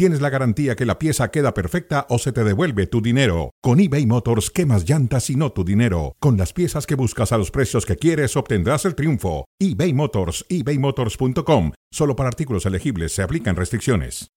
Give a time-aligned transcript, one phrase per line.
[0.00, 3.50] tienes la garantía que la pieza queda perfecta o se te devuelve tu dinero.
[3.60, 6.16] Con eBay Motors, quemas llantas y no tu dinero.
[6.20, 9.44] Con las piezas que buscas a los precios que quieres, obtendrás el triunfo.
[9.58, 11.72] eBay Motors, ebaymotors.com.
[11.92, 14.30] Solo para artículos elegibles se aplican restricciones.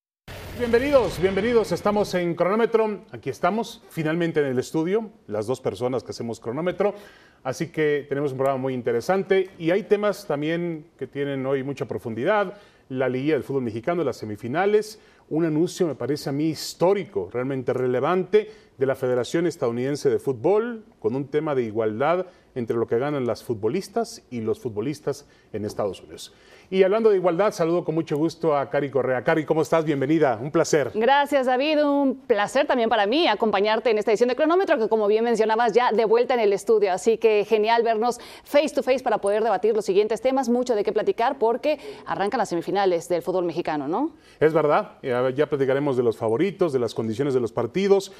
[0.59, 1.71] Bienvenidos, bienvenidos.
[1.71, 3.05] Estamos en cronómetro.
[3.13, 6.93] Aquí estamos, finalmente en el estudio, las dos personas que hacemos cronómetro.
[7.41, 11.85] Así que tenemos un programa muy interesante y hay temas también que tienen hoy mucha
[11.85, 12.57] profundidad.
[12.89, 14.99] La Liga del Fútbol Mexicano, las semifinales.
[15.33, 20.85] Un anuncio, me parece a mí, histórico, realmente relevante de la Federación Estadounidense de Fútbol,
[20.99, 25.65] con un tema de igualdad entre lo que ganan las futbolistas y los futbolistas en
[25.65, 26.33] Estados Unidos.
[26.69, 29.23] Y hablando de igualdad, saludo con mucho gusto a Cari Correa.
[29.23, 29.85] Cari, ¿cómo estás?
[29.85, 30.91] Bienvenida, un placer.
[30.93, 31.83] Gracias, David.
[31.83, 35.73] Un placer también para mí acompañarte en esta edición de Cronómetro, que como bien mencionabas,
[35.73, 36.91] ya de vuelta en el estudio.
[36.93, 40.47] Así que genial vernos face to face para poder debatir los siguientes temas.
[40.49, 44.11] Mucho de qué platicar porque arrancan las semifinales del fútbol mexicano, ¿no?
[44.39, 44.97] Es verdad.
[45.01, 48.11] Ya platicaremos de los favoritos, de las condiciones de los partidos.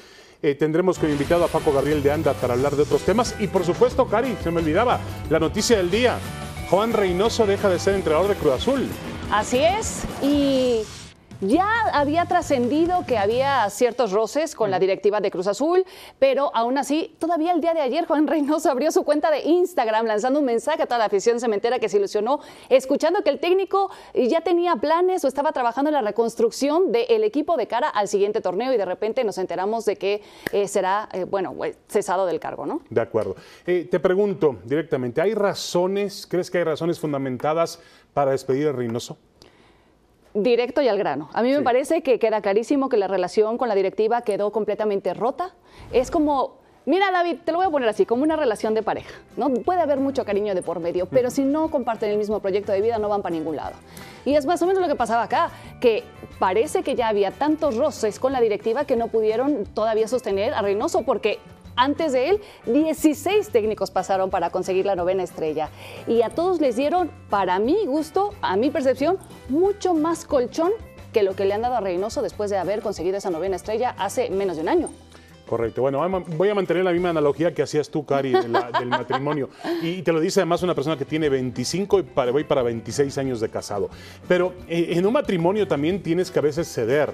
[0.44, 3.34] Eh, tendremos como invitado a Paco Gabriel de Anda para hablar de otros temas.
[3.40, 6.18] Y por supuesto, Cari, se me olvidaba, la noticia del día.
[6.68, 8.86] Juan Reynoso deja de ser entrenador de Cruz Azul.
[9.30, 10.02] Así es.
[10.22, 10.82] Y
[11.40, 15.84] ya había trascendido que había ciertos roces con la directiva de Cruz Azul,
[16.18, 20.06] pero aún así, todavía el día de ayer Juan Reynoso abrió su cuenta de Instagram
[20.06, 23.90] lanzando un mensaje a toda la afición cementera que se ilusionó, escuchando que el técnico
[24.14, 28.40] ya tenía planes o estaba trabajando en la reconstrucción del equipo de cara al siguiente
[28.40, 32.40] torneo y de repente nos enteramos de que eh, será, eh, bueno, pues, cesado del
[32.40, 32.80] cargo, ¿no?
[32.90, 33.36] De acuerdo.
[33.66, 37.80] Eh, te pregunto directamente, ¿hay razones, crees que hay razones fundamentadas
[38.12, 39.18] para despedir a Reynoso?
[40.34, 41.30] Directo y al grano.
[41.32, 45.14] A mí me parece que queda clarísimo que la relación con la directiva quedó completamente
[45.14, 45.54] rota.
[45.92, 49.14] Es como, mira David, te lo voy a poner así, como una relación de pareja.
[49.36, 49.48] ¿no?
[49.48, 52.80] Puede haber mucho cariño de por medio, pero si no comparten el mismo proyecto de
[52.80, 53.76] vida no van para ningún lado.
[54.24, 55.50] Y es más o menos lo que pasaba acá,
[55.80, 56.02] que
[56.38, 60.62] parece que ya había tantos roces con la directiva que no pudieron todavía sostener a
[60.62, 61.38] Reynoso porque
[61.76, 65.70] antes de él, 16 técnicos pasaron para conseguir la novena estrella.
[66.06, 69.18] Y a todos les dieron, para mi gusto, a mi percepción,
[69.48, 70.72] mucho más colchón
[71.12, 73.94] que lo que le han dado a Reynoso después de haber conseguido esa novena estrella
[73.98, 74.90] hace menos de un año.
[75.46, 75.82] Correcto.
[75.82, 76.02] Bueno,
[76.36, 78.50] voy a mantener la misma analogía que hacías tú, Cari, del
[78.88, 79.50] matrimonio.
[79.82, 83.16] Y te lo dice además una persona que tiene 25 y para, voy para 26
[83.18, 83.90] años de casado.
[84.26, 87.12] Pero eh, en un matrimonio también tienes que a veces ceder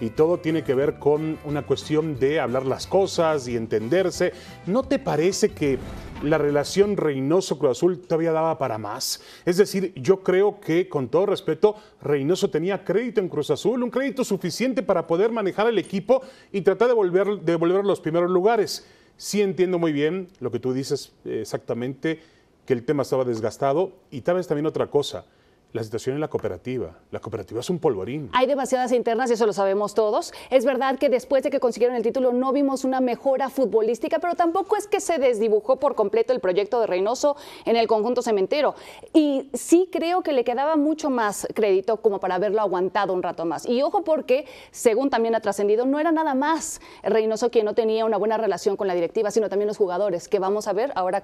[0.00, 4.32] y todo tiene que ver con una cuestión de hablar las cosas y entenderse.
[4.66, 5.78] ¿No te parece que
[6.22, 9.20] la relación Reynoso-Cruz Azul todavía daba para más?
[9.44, 13.90] Es decir, yo creo que, con todo respeto, Reynoso tenía crédito en Cruz Azul, un
[13.90, 16.22] crédito suficiente para poder manejar el equipo
[16.52, 18.86] y tratar de volver, de volver a los primeros lugares.
[19.16, 22.20] Sí entiendo muy bien lo que tú dices exactamente,
[22.64, 25.24] que el tema estaba desgastado y tal vez también otra cosa
[25.72, 26.96] la situación en la cooperativa.
[27.10, 28.30] La cooperativa es un polvorín.
[28.32, 30.32] Hay demasiadas internas y eso lo sabemos todos.
[30.50, 34.34] Es verdad que después de que consiguieron el título no vimos una mejora futbolística, pero
[34.34, 37.36] tampoco es que se desdibujó por completo el proyecto de Reynoso
[37.66, 38.74] en el conjunto cementero.
[39.12, 43.44] Y sí creo que le quedaba mucho más crédito como para haberlo aguantado un rato
[43.44, 43.66] más.
[43.66, 48.06] Y ojo porque, según también ha trascendido, no era nada más Reynoso quien no tenía
[48.06, 51.22] una buena relación con la directiva, sino también los jugadores, que vamos a ver ahora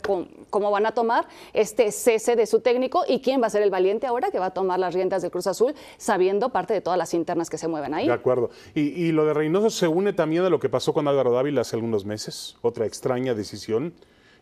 [0.50, 3.71] cómo van a tomar este cese de su técnico y quién va a ser el
[3.71, 6.98] valiente ahora que va a tomar las riendas del Cruz Azul, sabiendo parte de todas
[6.98, 8.08] las internas que se mueven ahí.
[8.08, 8.50] De acuerdo.
[8.74, 11.76] Y, lo de Reynoso se une también a lo que pasó con Álvaro Dávila hace
[11.76, 13.94] algunos meses, otra extraña decisión,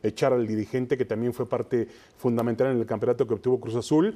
[0.03, 4.15] echar al dirigente que también fue parte fundamental en el campeonato que obtuvo Cruz Azul.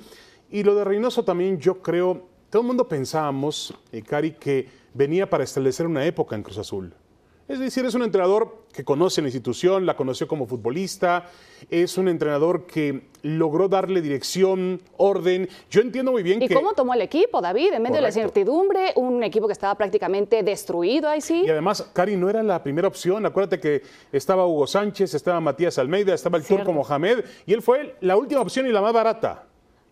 [0.50, 5.28] Y lo de Reynoso también yo creo, todo el mundo pensábamos, eh, Cari, que venía
[5.28, 6.94] para establecer una época en Cruz Azul.
[7.48, 11.26] Es decir, es un entrenador que conoce la institución, la conoció como futbolista,
[11.70, 15.48] es un entrenador que logró darle dirección, orden.
[15.70, 16.54] Yo entiendo muy bien ¿Y que...
[16.54, 17.74] ¿Y cómo tomó el equipo, David?
[17.74, 21.44] En medio de la incertidumbre, un equipo que estaba prácticamente destruido ahí sí.
[21.46, 23.24] Y además, Cari no era la primera opción.
[23.24, 27.96] Acuérdate que estaba Hugo Sánchez, estaba Matías Almeida, estaba el turco Mohamed, y él fue
[28.00, 29.46] la última opción y la más barata.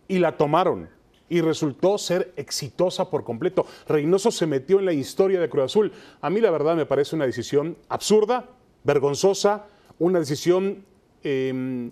[0.09, 0.94] Y la tomaron
[1.29, 3.65] y resultó ser exitosa por completo.
[3.87, 5.91] Reynoso se metió en la historia de Cruz Azul.
[6.21, 8.49] A mí la verdad me parece una decisión absurda,
[8.83, 9.65] vergonzosa,
[9.99, 10.85] una decisión
[11.23, 11.91] em,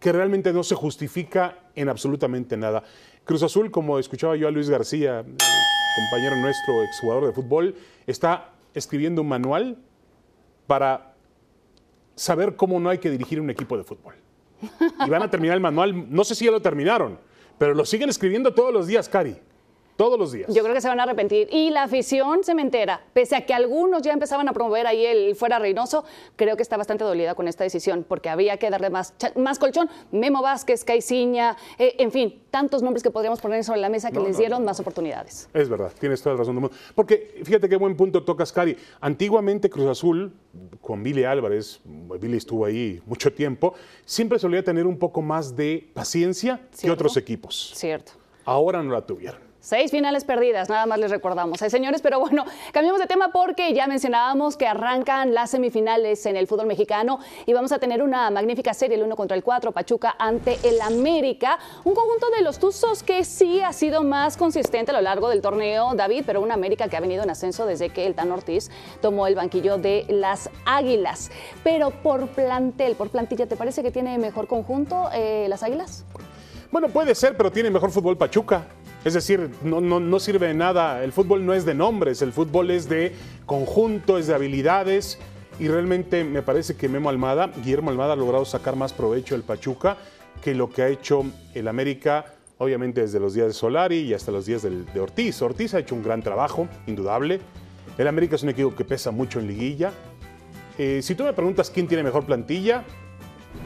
[0.00, 2.82] que realmente no se justifica en absolutamente nada.
[3.24, 5.36] Cruz Azul, como escuchaba yo a Luis García, eh,
[5.94, 7.74] compañero nuestro, exjugador de fútbol,
[8.06, 9.78] está escribiendo un manual
[10.66, 11.14] para
[12.16, 14.14] saber cómo no hay que dirigir un equipo de fútbol.
[15.06, 17.18] Y van a terminar el manual, no sé si ya lo terminaron,
[17.62, 19.36] pero lo siguen escribiendo todos los días, Cari.
[20.02, 20.52] Todos los días.
[20.52, 21.46] Yo creo que se van a arrepentir.
[21.52, 25.60] Y la afición cementera, pese a que algunos ya empezaban a promover ahí el fuera
[25.60, 26.04] Reynoso,
[26.34, 29.88] creo que está bastante dolida con esta decisión, porque había que darle más, más colchón.
[30.10, 34.18] Memo Vázquez, Caiciña, eh, en fin, tantos nombres que podríamos poner sobre la mesa que
[34.18, 35.48] les dieron más oportunidades.
[35.54, 36.76] Es verdad, tienes toda la razón del mundo.
[36.96, 38.76] Porque fíjate qué buen punto tocas, Cari.
[39.00, 40.32] Antiguamente Cruz Azul,
[40.80, 43.74] con Billy Álvarez, Billy estuvo ahí mucho tiempo,
[44.04, 47.70] siempre solía tener un poco más de paciencia que otros equipos.
[47.76, 48.14] Cierto.
[48.44, 49.51] Ahora no la tuvieron.
[49.62, 51.62] Seis finales perdidas, nada más les recordamos.
[51.62, 56.34] Ay, señores, pero bueno, cambiamos de tema porque ya mencionábamos que arrancan las semifinales en
[56.34, 59.70] el fútbol mexicano y vamos a tener una magnífica serie, el uno contra el 4,
[59.70, 61.60] Pachuca ante el América.
[61.84, 65.40] Un conjunto de los Tuzos que sí ha sido más consistente a lo largo del
[65.40, 68.68] torneo, David, pero un América que ha venido en ascenso desde que el Tan Ortiz
[69.00, 71.30] tomó el banquillo de las Águilas.
[71.62, 76.04] Pero por plantel, por plantilla, ¿te parece que tiene mejor conjunto eh, las Águilas?
[76.72, 78.66] Bueno, puede ser, pero tiene mejor fútbol Pachuca.
[79.04, 81.02] Es decir, no, no, sirve de nada.
[81.02, 83.12] El fútbol no es de nombres, el fútbol es de
[83.46, 85.18] conjunto, es de habilidades.
[85.58, 89.44] Y realmente me parece que Memo Almada, Guillermo Almada ha logrado sacar más provecho del
[89.44, 89.96] Pachuca
[90.40, 94.32] que lo que ha hecho el América, obviamente desde los días de Solari y hasta
[94.32, 95.40] los días de Ortiz.
[95.42, 97.40] Ortiz ha hecho un gran trabajo, indudable.
[97.98, 99.92] El América es un equipo que pesa mucho en liguilla.
[100.78, 102.82] Eh, si tú me preguntas quién tiene mejor plantilla,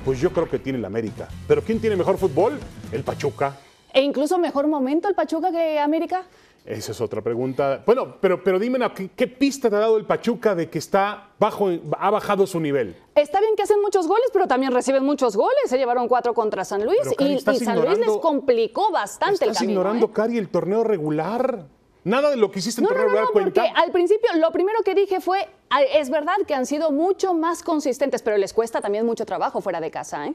[0.05, 1.29] pues yo creo que tiene el América.
[1.47, 2.59] Pero ¿quién tiene mejor fútbol?
[2.93, 3.57] El Pachuca.
[3.97, 6.25] ¿E incluso mejor momento el Pachuca que América?
[6.67, 7.83] Esa es otra pregunta.
[7.87, 8.79] Bueno, pero, pero dime,
[9.17, 12.95] ¿qué, pista te ha dado el Pachuca de que está bajo, ha bajado su nivel?
[13.15, 15.63] Está bien que hacen muchos goles, pero también reciben muchos goles.
[15.69, 19.73] Se llevaron cuatro contra San Luis y, San Luis les complicó bastante el camino.
[19.73, 20.11] ignorando, ¿eh?
[20.13, 21.65] Cari, el torneo regular.
[22.05, 23.63] Nada de lo que hiciste en torneo regular cuenta.
[23.63, 25.49] Porque al principio lo primero que dije fue,
[25.95, 29.81] es verdad que han sido mucho más consistentes, pero les cuesta también mucho trabajo fuera
[29.81, 30.35] de casa, ¿eh?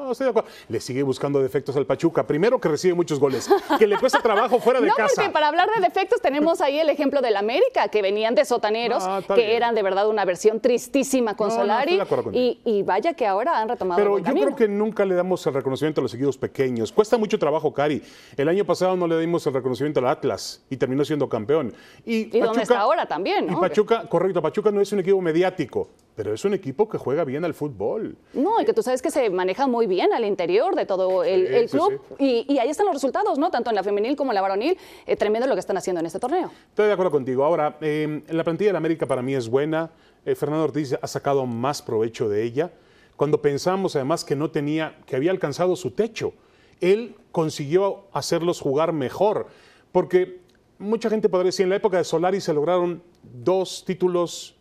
[0.00, 0.48] No, estoy de acuerdo.
[0.68, 2.26] Le sigue buscando defectos al Pachuca.
[2.26, 3.48] Primero que recibe muchos goles,
[3.78, 5.00] que le cuesta trabajo fuera de casa.
[5.10, 8.44] No, porque para hablar de defectos tenemos ahí el ejemplo del América, que venían de
[8.44, 12.00] sotaneros, ah, que eran de verdad una versión tristísima con Solari.
[12.32, 16.00] y, vaya que ahora han retomado Pero yo creo que nunca le damos el reconocimiento
[16.00, 16.92] a los equipos pequeños.
[16.92, 18.02] Cuesta mucho trabajo, Cari.
[18.36, 21.74] El año pasado no le dimos el reconocimiento al Atlas y terminó siendo campeón.
[22.04, 23.58] Y, Pachuca, dónde está ahora también, ¿no?
[23.58, 25.88] Y Pachuca, correcto, Pachuca no es un equipo mediático
[26.22, 28.14] pero es un equipo que juega bien al fútbol.
[28.34, 31.66] No, y que tú sabes que se maneja muy bien al interior de todo el,
[31.70, 31.98] club.
[32.18, 33.50] Y, ahí están los resultados, ¿no?
[33.50, 34.76] Tanto en la femenil como en la varonil.
[35.06, 36.50] Eh, tremendo lo que están haciendo en este torneo.
[36.68, 37.42] Estoy de acuerdo contigo.
[37.42, 39.92] Ahora, eh, la plantilla de la América para mí es buena.
[40.26, 42.70] Eh, Fernando Ortiz ha sacado más provecho de ella.
[43.16, 46.34] Cuando pensamos además que no tenía, que había alcanzado su techo,
[46.82, 49.46] él consiguió hacerlos jugar mejor.
[49.90, 50.42] Porque
[50.78, 54.59] mucha gente podría decir, en la época de Solari se lograron dos títulos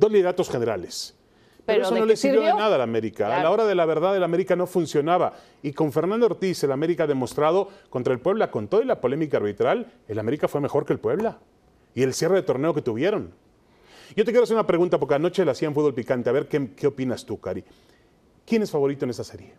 [0.00, 1.14] dos lideratos generales.
[1.66, 3.36] Pero, eso no le sirvió, de nada a la América.
[3.36, 5.34] A la hora de la verdad, el América no funcionaba.
[5.62, 9.36] Y con Fernando Ortiz, el América ha demostrado contra el Puebla, con toda la polémica
[9.36, 11.38] arbitral, el América fue mejor que el Puebla.
[11.94, 13.32] Y el cierre de torneo que tuvieron.
[14.16, 16.30] Yo te quiero hacer una pregunta, porque anoche le hacían fútbol picante.
[16.30, 17.62] A ver, ¿qué, qué opinas tú, Cari?
[18.44, 19.52] ¿Quién es favorito en esa serie?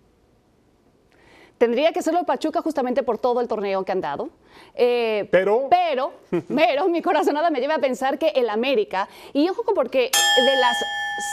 [1.62, 4.30] Tendría que serlo el Pachuca justamente por todo el torneo que han dado.
[4.74, 5.68] Eh, pero.
[5.70, 6.12] Pero,
[6.56, 10.76] pero, mi corazonada me lleva a pensar que el América, y ojo porque de las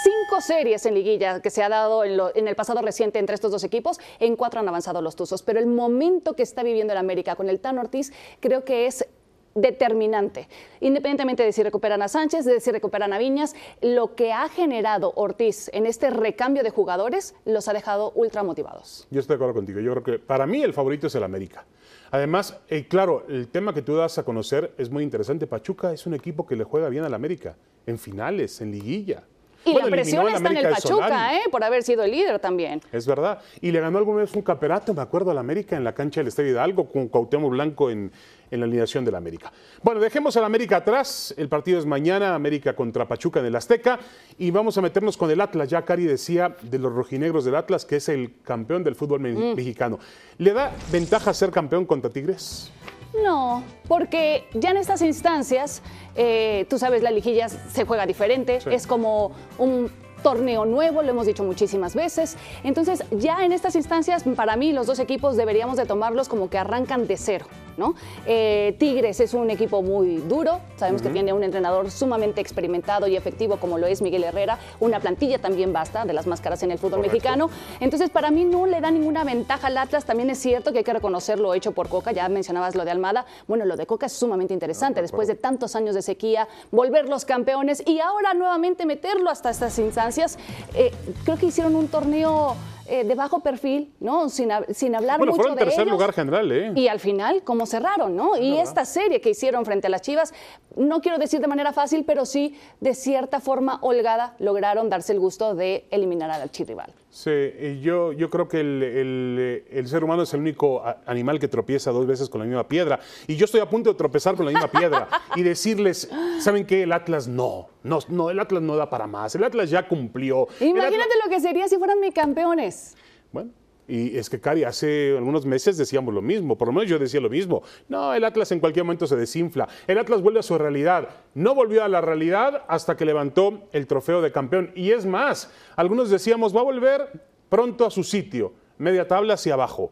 [0.04, 3.50] cinco series en liguilla que se ha dado en, en, el pasado reciente entre estos
[3.50, 5.42] dos equipos, en cuatro han avanzado los Tuzos.
[5.42, 9.08] Pero el momento que está viviendo el América con el Tan Ortiz creo que es
[9.54, 10.48] determinante.
[10.80, 15.12] Independientemente de si recuperan a Sánchez, de si recuperan a Viñas, lo que ha generado
[15.16, 19.06] Ortiz en este recambio de jugadores los ha dejado ultra motivados.
[19.10, 19.80] Yo estoy de acuerdo contigo.
[19.80, 21.64] Yo creo que para mí el favorito es el América.
[22.10, 25.46] Además, eh, claro, el tema que tú das a conocer es muy interesante.
[25.46, 27.56] Pachuca es un equipo que le juega bien al América,
[27.86, 29.24] en finales, en liguilla.
[29.70, 31.42] Y la presión está en el Pachuca, ¿eh?
[31.50, 32.80] por haber sido el líder también.
[32.92, 33.40] Es verdad.
[33.60, 36.28] Y le ganó alguna vez un campeonato, me acuerdo, al América en la cancha del
[36.28, 38.10] Estadio Hidalgo con Cuauhtémoc Blanco en,
[38.50, 39.52] en la alineación del América.
[39.82, 41.34] Bueno, dejemos al América atrás.
[41.36, 43.98] El partido es mañana, América contra Pachuca en el Azteca.
[44.38, 45.68] Y vamos a meternos con el Atlas.
[45.68, 49.54] Ya Cari decía de los rojinegros del Atlas, que es el campeón del fútbol mm.
[49.54, 49.98] mexicano.
[50.38, 52.70] ¿Le da ventaja ser campeón contra Tigres?
[53.14, 55.82] No, porque ya en estas instancias,
[56.14, 59.90] eh, tú sabes, la liguilla se juega diferente, es como un
[60.22, 62.36] torneo nuevo, lo hemos dicho muchísimas veces.
[62.64, 66.58] Entonces, ya en estas instancias, para mí, los dos equipos deberíamos de tomarlos como que
[66.58, 67.46] arrancan de cero,
[67.78, 67.94] ¿no?
[68.26, 73.16] Eh, Tigres es un equipo muy duro, sabemos que tiene un entrenador sumamente experimentado y
[73.16, 76.78] efectivo como lo es Miguel Herrera, una plantilla también basta de las máscaras en el
[76.78, 77.48] fútbol mexicano.
[77.80, 80.84] Entonces, para mí no le da ninguna ventaja al Atlas, también es cierto que hay
[80.84, 84.06] que reconocer lo hecho por Coca, ya mencionabas lo de Almada, bueno, lo de Coca
[84.06, 88.84] es sumamente interesante, después de tantos años de sequía, volver los campeones y ahora nuevamente
[88.84, 90.38] meterlo hasta estas instancias.
[90.74, 90.92] Eh,
[91.24, 92.56] creo que hicieron un torneo
[92.88, 94.28] eh, de bajo perfil, ¿no?
[94.28, 95.92] Sin, sin hablar Bueno, mucho fueron de tercer ellos.
[95.92, 96.72] lugar general, ¿eh?
[96.74, 98.36] Y al final, ¿cómo cerraron, no?
[98.36, 100.32] Y esta serie que hicieron frente a las Chivas,
[100.76, 105.20] no quiero decir de manera fácil, pero sí de cierta forma holgada, lograron darse el
[105.20, 106.92] gusto de eliminar al archirrival.
[107.20, 111.48] Sí, yo, yo creo que el, el- el ser humano es el único animal que
[111.48, 113.00] tropieza dos veces con la misma piedra.
[113.26, 116.08] Y yo estoy a punto de tropezar con la misma piedra y decirles,
[116.38, 116.84] ¿saben qué?
[116.84, 119.34] El Atlas no, no, no, el Atlas no da para más.
[119.34, 120.46] El Atlas ya cumplió.
[120.60, 122.96] Imagínate Atlas- lo que sería si fueran mi campeones.
[123.32, 123.50] Bueno,
[123.88, 127.20] y es que, Cari, hace algunos meses decíamos lo mismo, por lo menos yo decía
[127.20, 127.62] lo mismo.
[127.88, 129.66] No, el Atlas en cualquier momento se desinfla.
[129.86, 131.08] El Atlas vuelve a su realidad.
[131.34, 134.72] No volvió a la realidad hasta que levantó el trofeo de campeón.
[134.74, 139.54] Y es más, algunos decíamos, va a volver pronto a su sitio, media tabla hacia
[139.54, 139.90] abajo.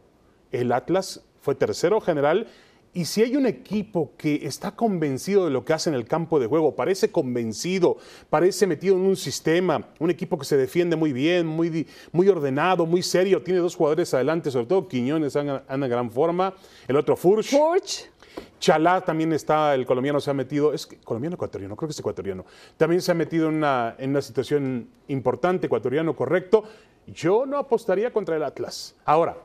[0.52, 2.48] El Atlas fue tercero general.
[2.96, 6.40] Y si hay un equipo que está convencido de lo que hace en el campo
[6.40, 7.98] de juego, parece convencido,
[8.30, 12.86] parece metido en un sistema, un equipo que se defiende muy bien, muy, muy ordenado,
[12.86, 16.54] muy serio, tiene dos jugadores adelante, sobre todo Quiñones anda en gran forma,
[16.88, 18.10] el otro Furch, Furch,
[18.58, 22.00] Chalá también está, el colombiano se ha metido, es que- colombiano ecuatoriano, creo que es
[22.00, 22.46] ecuatoriano,
[22.78, 26.64] también se ha metido en una, en una situación importante, ecuatoriano correcto.
[27.08, 28.94] Yo no apostaría contra el Atlas.
[29.04, 29.36] Ahora,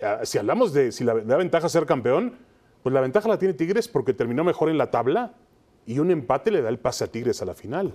[0.00, 2.45] ah, si hablamos de si la, da ventaja ser campeón,
[2.86, 5.34] pues la ventaja la tiene Tigres porque terminó mejor en la tabla
[5.86, 7.92] y un empate le da el pase a Tigres a la final.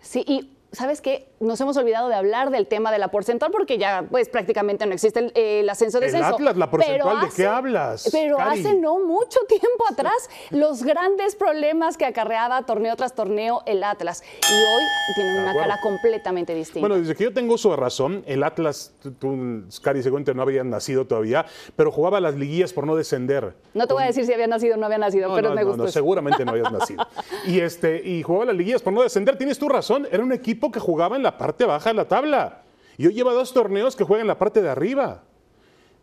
[0.00, 1.26] Sí, y ¿sabes qué?
[1.40, 4.92] Nos hemos olvidado de hablar del tema de la porcentual porque ya pues prácticamente no
[4.92, 6.34] existe el, el ascenso de El descenso.
[6.36, 8.60] Atlas, la porcentual, ¿de qué hablas, Pero Cari?
[8.60, 14.22] hace no mucho tiempo atrás los grandes problemas que acarreaba torneo tras torneo el Atlas.
[14.42, 14.82] Y hoy
[15.14, 16.80] tienen una cara completamente distinta.
[16.86, 21.06] Bueno, desde que yo tengo de razón, el Atlas, tú, Cari, seguramente no habían nacido
[21.06, 23.54] todavía, pero jugaba las liguillas por no descender.
[23.72, 25.54] no te voy a decir si había nacido o no había nacido, No, pero no,
[25.54, 25.84] me gustó.
[25.84, 27.06] no, seguramente no habías nacido.
[27.46, 29.36] Y, este, y jugaba las liguillas por no descender.
[29.36, 32.62] Tienes tu razón, era un equipo que jugaba en la parte baja de la tabla.
[32.96, 35.22] Y hoy lleva dos torneos que juegan en la parte de arriba.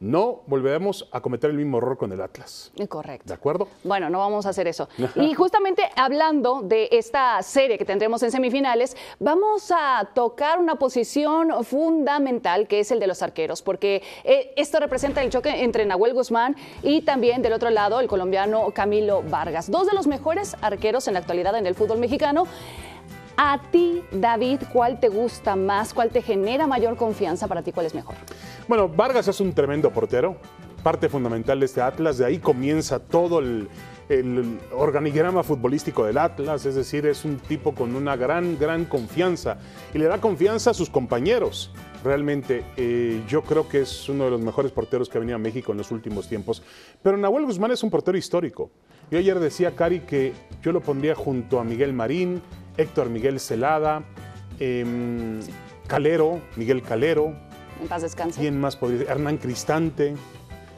[0.01, 2.72] No volveremos a cometer el mismo error con el Atlas.
[2.89, 3.27] Correcto.
[3.27, 3.68] ¿De acuerdo?
[3.84, 4.89] Bueno, no vamos a hacer eso.
[5.15, 11.63] Y justamente hablando de esta serie que tendremos en semifinales, vamos a tocar una posición
[11.63, 16.15] fundamental que es el de los arqueros, porque eh, esto representa el choque entre Nahuel
[16.15, 21.08] Guzmán y también del otro lado el colombiano Camilo Vargas, dos de los mejores arqueros
[21.08, 22.48] en la actualidad en el fútbol mexicano.
[23.43, 25.95] A ti, David, ¿cuál te gusta más?
[25.95, 27.48] ¿Cuál te genera mayor confianza?
[27.48, 28.13] Para ti, ¿cuál es mejor?
[28.67, 30.36] Bueno, Vargas es un tremendo portero,
[30.83, 33.67] parte fundamental de este Atlas, de ahí comienza todo el,
[34.77, 39.57] organigrama futbolístico del Atlas, es decir, es un tipo con una gran, gran confianza
[39.91, 41.71] y le da confianza a sus compañeros.
[42.03, 45.39] Realmente, eh, yo creo que es uno de los mejores porteros que ha venido a
[45.39, 46.62] México en los últimos tiempos.
[47.01, 48.69] Pero Nahuel Guzmán es un portero histórico.
[49.12, 52.41] Yo ayer decía, Cari, que yo lo pondría junto a Miguel Marín,
[52.77, 54.03] Héctor Miguel Celada,
[54.60, 55.39] em,
[55.88, 57.36] Calero, Miguel Calero,
[57.82, 58.39] En paz descanse.
[58.39, 59.10] ¿Quién más podría ser?
[59.10, 60.13] Hernán Cristante,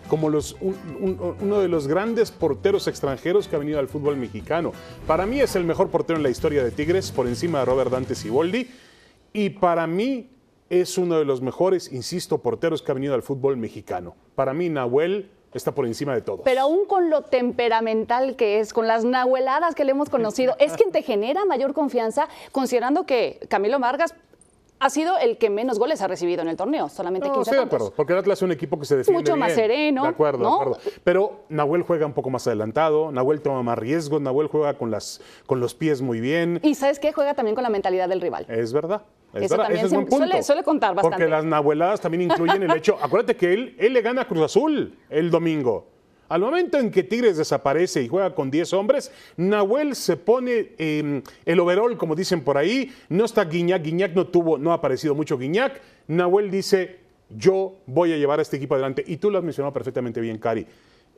[0.07, 4.15] como los, un- un- uno de los grandes porteros extranjeros que ha venido al fútbol
[4.17, 4.71] mexicano.
[5.05, 7.91] Para mí es el mejor portero en la historia de Tigres, por encima de Robert
[7.91, 8.67] Dante Siboldi.
[9.33, 10.29] Y para mí
[10.69, 14.15] es uno de los mejores, insisto, porteros que ha venido al fútbol mexicano.
[14.35, 16.41] Para mí Nahuel está por encima de todos.
[16.43, 20.73] Pero aún con lo temperamental que es, con las nahueladas que le hemos conocido, es
[20.73, 24.15] quien te genera mayor confianza, considerando que Camilo Vargas
[24.79, 27.57] ha sido el que menos goles ha recibido en el torneo, solamente No, 15 estoy
[27.57, 29.59] de acuerdo, porque el Atlas es un equipo que se defiende Mucho más bien.
[29.59, 30.49] sereno, De acuerdo, ¿no?
[30.49, 30.79] de acuerdo.
[31.05, 35.21] Pero Nahuel juega un poco más adelantado, Nahuel toma más riesgos, Nahuel juega con, las,
[35.45, 36.59] con los pies muy bien.
[36.63, 38.45] Y sabes qué, juega también con la mentalidad del rival.
[38.49, 39.03] Es verdad.
[39.33, 40.17] Es Eso también ese es punto.
[40.17, 41.17] suele- suele contar bastante.
[41.17, 42.97] Porque las nahueladas también incluyen el hecho.
[43.01, 45.87] Acuérdate que él, él le gana a Cruz Azul el domingo.
[46.29, 51.21] Al momento en que Tigres desaparece y juega con 10 hombres, Nahuel se pone eh,
[51.45, 52.91] el overall, como dicen por ahí.
[53.09, 55.79] No está Guiñac, Guiñac no tuvo, no ha aparecido mucho Guiñac.
[56.07, 56.99] Nahuel dice:
[57.29, 59.03] Yo voy a llevar a este equipo adelante.
[59.05, 60.65] Y tú lo has mencionado perfectamente bien, Cari.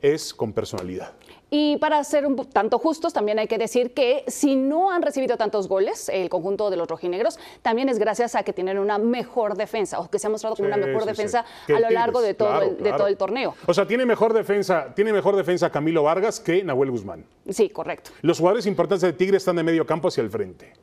[0.02, 1.12] Es con personalidad.
[1.58, 5.38] Y para ser un tanto justos, también hay que decir que si no han recibido
[5.38, 9.56] tantos goles, el conjunto de los rojinegros, también es gracias a que tienen una mejor
[9.56, 12.34] defensa, o que se ha mostrado como una mejor sí, defensa a lo largo de
[12.34, 12.96] todo, claro, el, de claro.
[12.98, 13.54] todo el torneo.
[13.64, 17.24] O sea, tiene mejor defensa, tiene mejor defensa Camilo Vargas que Nahuel Guzmán.
[17.48, 18.10] Sí, correcto.
[18.20, 20.74] Los jugadores importantes de Tigre están de medio campo hacia el frente.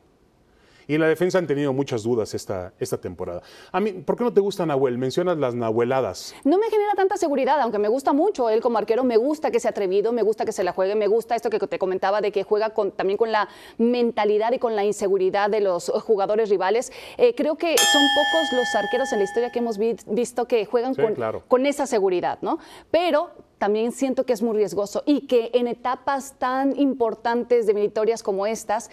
[0.86, 3.42] Y en la defensa han tenido muchas dudas esta, esta temporada.
[3.72, 4.98] A mí, ¿por qué no te gusta Nahuel?
[4.98, 6.34] Mencionas las nahueladas.
[6.44, 9.60] No me genera tanta seguridad, aunque me gusta mucho él como arquero, me gusta que
[9.60, 12.32] sea atrevido, me gusta que se la juegue, me gusta esto que te comentaba de
[12.32, 13.48] que juega con, también con la
[13.78, 16.92] mentalidad y con la inseguridad de los jugadores rivales.
[17.16, 20.64] Eh, creo que son pocos los arqueros en la historia que hemos vi- visto que
[20.66, 21.42] juegan Sí, con, claro.
[21.48, 22.58] con esa seguridad, ¿no?
[22.90, 28.22] Pero también siento que es muy riesgoso y que en etapas tan importantes de victorias
[28.22, 28.90] como estas,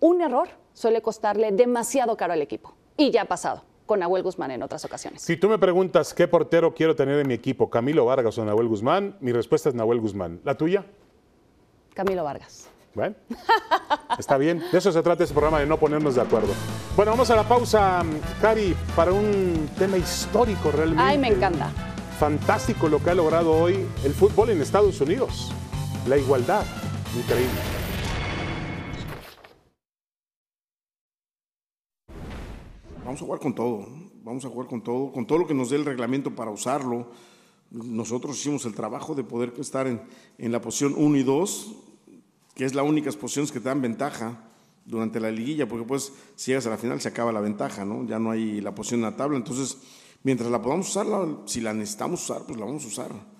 [0.00, 0.48] un error
[0.80, 2.74] suele costarle demasiado caro al equipo.
[2.96, 5.20] Y ya ha pasado con Nahuel Guzmán en otras ocasiones.
[5.20, 8.68] Si tú me preguntas qué portero quiero tener en mi equipo, Camilo Vargas o Nahuel
[8.68, 10.40] Guzmán, mi respuesta es Nahuel Guzmán.
[10.44, 10.86] ¿La tuya?
[11.92, 12.68] Camilo Vargas.
[12.94, 13.14] Bueno,
[14.18, 14.62] está bien.
[14.72, 16.52] De eso se trata este programa, de no ponernos de acuerdo.
[16.96, 18.02] Bueno, vamos a la pausa,
[18.40, 21.02] Cari, para un tema histórico realmente.
[21.02, 21.70] Ay, me encanta.
[22.18, 25.52] Fantástico lo que ha logrado hoy el fútbol en Estados Unidos.
[26.08, 26.64] La igualdad.
[27.16, 27.89] Increíble.
[33.10, 33.88] Vamos a jugar con todo,
[34.22, 37.10] vamos a jugar con todo, con todo lo que nos dé el reglamento para usarlo.
[37.72, 40.00] Nosotros hicimos el trabajo de poder estar en,
[40.38, 41.74] en la posición 1 y 2,
[42.54, 44.44] que es la única posiciones que te dan ventaja
[44.84, 48.06] durante la liguilla, porque pues si llegas a la final se acaba la ventaja, ¿no?
[48.06, 49.78] Ya no hay la posición en la tabla, entonces
[50.22, 51.06] mientras la podamos usar,
[51.46, 53.39] si la necesitamos usar, pues la vamos a usar.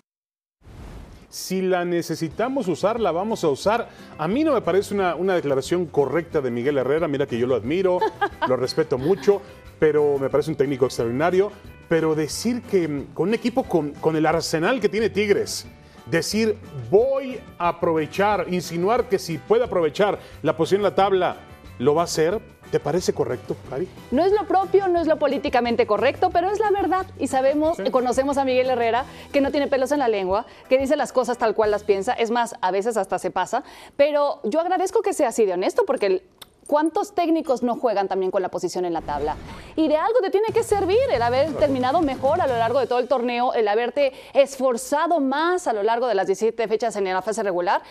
[1.30, 3.88] Si la necesitamos usar, la vamos a usar.
[4.18, 7.06] A mí no me parece una, una declaración correcta de Miguel Herrera.
[7.06, 8.00] Mira que yo lo admiro,
[8.48, 9.40] lo respeto mucho,
[9.78, 11.52] pero me parece un técnico extraordinario.
[11.88, 15.66] Pero decir que con un equipo con, con el arsenal que tiene Tigres,
[16.10, 16.56] decir
[16.90, 21.36] voy a aprovechar, insinuar que si puede aprovechar la posición en la tabla,
[21.80, 23.88] lo va a hacer, ¿Te parece correcto, Cari?
[24.12, 27.04] No es lo propio, no es lo políticamente correcto, pero es la verdad.
[27.18, 30.94] Y sabemos, conocemos a Miguel Herrera, que no tiene pelos en la lengua, que dice
[30.94, 32.12] las cosas tal cual las piensa.
[32.12, 33.64] Es más, a veces hasta se pasa.
[33.96, 36.22] Pero yo agradezco que sea así de honesto, porque
[36.70, 39.34] ¿Cuántos técnicos no juegan también con la posición en la tabla?
[39.74, 42.86] Y de algo te tiene que servir el haber terminado mejor a lo largo de
[42.86, 47.06] todo el torneo, el haberte esforzado más a lo largo de las 17 fechas en
[47.06, 47.82] la fase regular.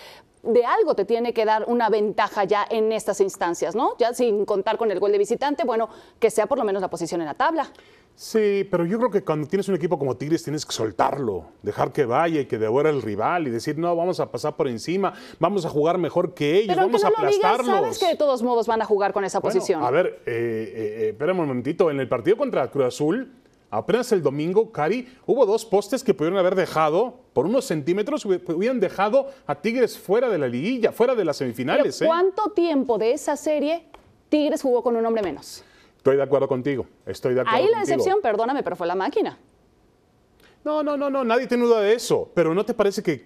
[0.43, 3.97] De algo te tiene que dar una ventaja ya en estas instancias, ¿no?
[3.97, 6.89] Ya sin contar con el gol de visitante, bueno, que sea por lo menos la
[6.89, 7.69] posición en la tabla.
[8.19, 11.93] Sí, pero yo creo que cuando tienes un equipo como Tigres tienes que soltarlo, dejar
[11.93, 15.13] que vaya y que devore el rival y decir, no, vamos a pasar por encima,
[15.39, 17.67] vamos a jugar mejor que ellos, pero vamos no a aplastarlos.
[17.67, 19.81] Lo sabes que de todos modos van a jugar con esa posición.
[19.81, 23.31] A ver, eh, eh, eh, espérame un momentito, en el partido contra Cruz Azul,
[23.69, 28.81] apenas el domingo, Cari, hubo dos postes que pudieron haber dejado, por unos centímetros, hubieran
[28.81, 31.99] dejado a Tigres fuera de la liguilla, fuera de las semifinales.
[31.99, 33.85] Pero ¿Cuánto tiempo de esa serie
[34.27, 35.63] Tigres jugó con un hombre menos?
[35.99, 36.87] Estoy de acuerdo contigo.
[37.05, 39.37] Estoy de acuerdo Ahí la excepción, perdóname, pero fue la máquina.
[40.63, 42.31] No, no, no, no, nadie tiene duda de eso.
[42.33, 43.17] Pero ¿no te parece que,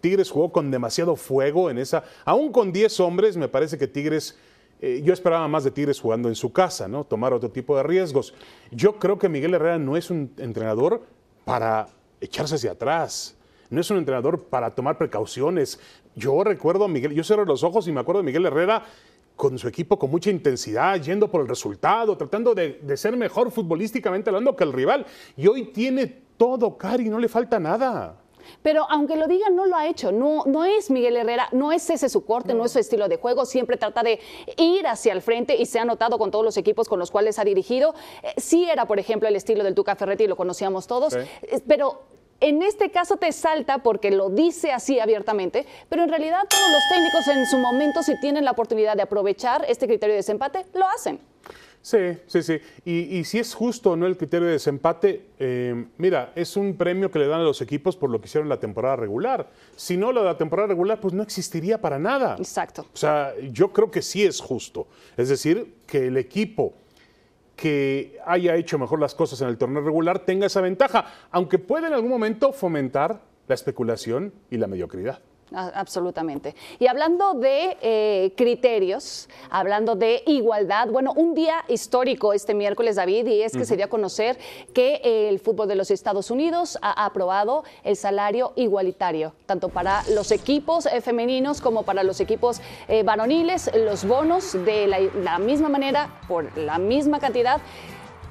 [0.00, 2.02] Tigres jugó con demasiado fuego en esa?
[2.24, 4.38] Aún con 10 hombres, me parece que Tigres.
[4.80, 7.04] Eh, yo esperaba más de Tigres jugando en su casa, ¿no?
[7.04, 8.32] Tomar otro tipo de riesgos.
[8.70, 11.02] Yo creo que Miguel Herrera no es un entrenador
[11.44, 11.88] para
[12.22, 13.36] echarse hacia atrás.
[13.68, 15.78] No es un entrenador para tomar precauciones.
[16.16, 18.84] Yo recuerdo a Miguel, yo cierro los ojos y me acuerdo de Miguel Herrera
[19.36, 24.30] con su equipo con mucha intensidad, yendo por el resultado, tratando de, ser mejor futbolísticamente
[24.30, 25.06] hablando que el rival.
[25.36, 28.20] Y hoy tiene todo, Cari, no le falta nada.
[28.62, 30.12] Pero aunque lo diga, no lo ha hecho.
[30.12, 32.64] No, no es Miguel Herrera, no es ese su corte, no.
[32.66, 33.46] es su estilo de juego.
[33.46, 34.20] Siempre trata de
[34.58, 37.38] ir hacia el frente y se ha notado con todos los equipos con los cuales
[37.38, 37.94] ha dirigido.
[38.22, 41.14] Eh, sí era, por ejemplo, el estilo del Tuca Ferretti y lo conocíamos todos.
[41.14, 41.26] Eh,
[41.66, 42.02] pero
[42.40, 46.82] en este caso te salta porque lo dice así abiertamente, pero en realidad todos los
[46.88, 50.86] técnicos en su momento, si tienen la oportunidad de aprovechar este criterio de desempate, lo
[50.88, 51.18] hacen.
[51.84, 52.60] Sí, sí, sí.
[52.86, 57.10] Y, si es justo o no el criterio de desempate, eh, mira, es un premio
[57.10, 59.50] que le dan a los equipos por lo que hicieron la temporada regular.
[59.76, 62.36] Si no, la temporada regular, pues no existiría para nada.
[62.38, 62.86] Exacto.
[62.90, 64.86] O sea, yo creo que sí es justo.
[65.18, 66.72] Es decir, que el equipo
[67.56, 71.86] que haya hecho mejor las cosas en el torneo regular tenga esa ventaja, aunque puede
[71.86, 75.20] en algún momento fomentar la especulación y la mediocridad.
[75.54, 76.54] Absolutamente.
[76.78, 83.26] Y hablando de eh, criterios, hablando de igualdad, bueno, un día histórico este miércoles, David,
[83.26, 84.38] y es que se dio a conocer
[84.72, 90.30] que el fútbol de los Estados Unidos ha aprobado el salario igualitario, tanto para los
[90.32, 96.20] equipos eh, femeninos como para los equipos eh, varoniles, los bonos de la misma manera,
[96.28, 97.60] por la misma cantidad.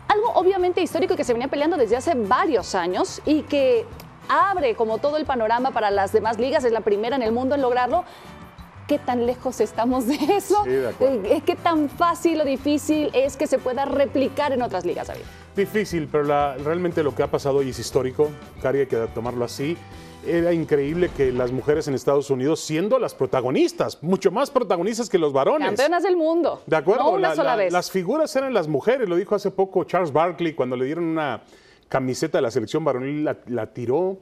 [0.07, 3.85] Algo obviamente histórico que se venía peleando desde hace varios años y que
[4.29, 7.55] abre como todo el panorama para las demás ligas, es la primera en el mundo
[7.55, 8.03] en lograrlo.
[8.87, 10.57] ¿Qué tan lejos estamos de eso?
[10.67, 15.23] Eh, ¿Qué tan fácil o difícil es que se pueda replicar en otras ligas, David?
[15.55, 16.23] Difícil, pero
[16.57, 18.29] realmente lo que ha pasado hoy es histórico,
[18.61, 19.77] Cari, hay que tomarlo así.
[20.25, 25.17] Era increíble que las mujeres en Estados Unidos, siendo las protagonistas, mucho más protagonistas que
[25.17, 25.67] los varones.
[25.67, 26.61] Campeonas del mundo.
[26.65, 27.73] De acuerdo, una sola vez.
[27.73, 31.43] las figuras eran las mujeres, lo dijo hace poco Charles Barkley cuando le dieron una
[31.89, 34.17] camiseta de la selección varonil, la, tiró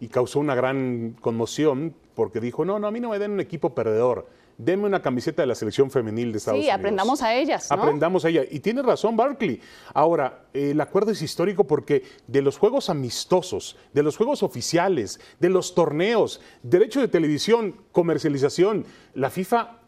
[0.00, 3.40] y causó una gran conmoción porque dijo, no, no, a mí no me den un
[3.40, 6.74] equipo perdedor, denme una camiseta de la selección femenil de Estados Unidos.
[6.74, 7.70] Sí, aprendamos a ellas.
[7.70, 8.42] Aprendamos a ella.
[8.50, 9.60] Y tiene razón Barkley.
[9.94, 15.48] Ahora, el acuerdo es histórico porque de los juegos amistosos, de los juegos oficiales, de
[15.48, 19.78] los torneos, derecho de televisión, comercialización, la FIFA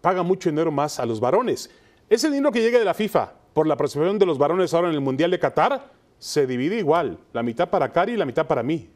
[0.00, 1.70] paga mucho dinero más a los varones.
[2.10, 4.94] Ese dinero que llega de la FIFA, por la participación de los varones ahora en
[4.94, 8.62] el Mundial de Qatar, se divide igual, la mitad para Cari y la mitad para
[8.62, 8.88] mí.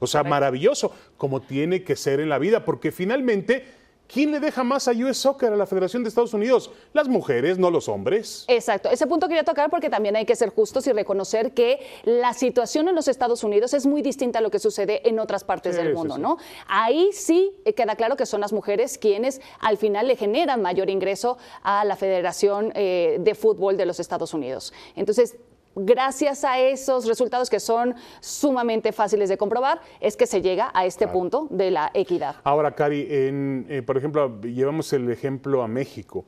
[0.00, 4.64] O sea, maravilloso, como tiene que ser en la vida, porque finalmente ¿Quién le deja
[4.64, 6.70] más a US Soccer a la Federación de Estados Unidos?
[6.94, 8.46] Las mujeres, no los hombres.
[8.48, 8.88] Exacto.
[8.88, 12.88] Ese punto quería tocar porque también hay que ser justos y reconocer que la situación
[12.88, 15.92] en los Estados Unidos es muy distinta a lo que sucede en otras partes del
[15.92, 16.38] mundo, ¿no?
[16.68, 21.36] Ahí sí queda claro que son las mujeres quienes al final le generan mayor ingreso
[21.62, 24.72] a la Federación eh, de Fútbol de los Estados Unidos.
[24.96, 25.36] Entonces,
[25.80, 30.86] gracias a esos resultados que son sumamente fáciles de comprobar, es que se llega a
[30.86, 32.36] este punto de la equidad.
[32.44, 36.24] Ahora, Cari, eh, por ejemplo, llevamos el ejemplo a México.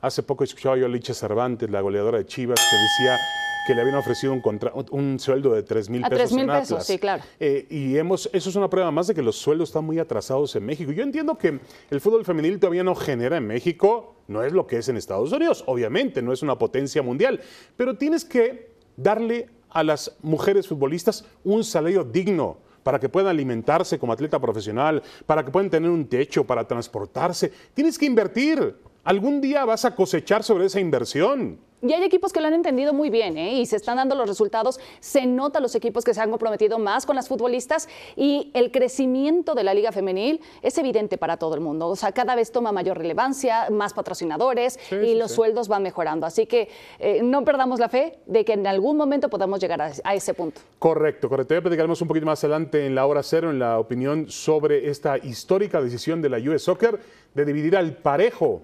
[0.00, 3.18] Hace poco escuchaba yo a Licha Cervantes, la goleadora de Chivas, que decía
[3.66, 4.42] que le habían ofrecido un,
[4.90, 6.18] un sueldo de 3 mil pesos.
[6.18, 7.22] 3 mil pesos, sí, claro.
[7.40, 10.54] Eh, y hemos, eso es una prueba más de que los sueldos están muy atrasados
[10.56, 10.92] en México.
[10.92, 11.58] Yo entiendo que
[11.90, 15.32] el fútbol femenil todavía no genera en México, no es lo que es en Estados
[15.32, 17.40] Unidos, obviamente, no es una potencia mundial,
[17.76, 23.98] pero tienes que darle a las mujeres futbolistas un salario digno para que puedan alimentarse
[23.98, 27.50] como atleta profesional, para que puedan tener un techo, para transportarse.
[27.72, 28.76] Tienes que invertir.
[29.02, 31.58] Algún día vas a cosechar sobre esa inversión.
[31.84, 33.60] Y hay equipos que lo han entendido muy bien ¿eh?
[33.60, 34.80] y se están dando los resultados.
[35.00, 39.54] Se nota los equipos que se han comprometido más con las futbolistas y el crecimiento
[39.54, 41.88] de la liga femenil es evidente para todo el mundo.
[41.88, 46.24] O sea, cada vez toma mayor relevancia, más patrocinadores y los sueldos van mejorando.
[46.24, 50.14] Así que eh, no perdamos la fe de que en algún momento podamos llegar a,
[50.14, 50.62] ese punto.
[50.78, 51.52] Correcto, correcto.
[51.52, 55.18] Ya platicaremos un poquito más adelante en la hora cero en la opinión sobre esta
[55.18, 56.98] histórica decisión de la US Soccer
[57.34, 58.62] de dividir al parejo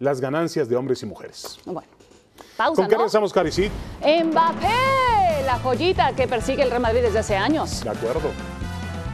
[0.00, 1.60] las ganancias de hombres y mujeres.
[1.64, 1.97] Bueno.
[2.56, 3.72] Pausa, ¿Con qué regresamos, Carisit?
[4.00, 7.84] Mbappé, la joyita que persigue el Real Madrid desde hace años.
[7.84, 8.30] De acuerdo.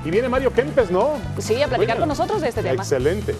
[0.04, 1.14] Y viene Mario Kempes, ¿no?
[1.38, 2.82] Sí, a platicar con nosotros de este tema.
[2.82, 3.34] Excelente.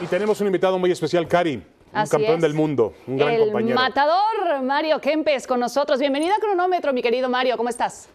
[0.00, 1.62] Y tenemos un invitado muy especial, Cari.
[1.94, 3.76] Un campeón del mundo, un gran el compañero.
[3.76, 6.00] matador Mario Kempes con nosotros.
[6.00, 7.56] Bienvenido a Cronómetro, mi querido Mario.
[7.56, 8.08] ¿Cómo estás?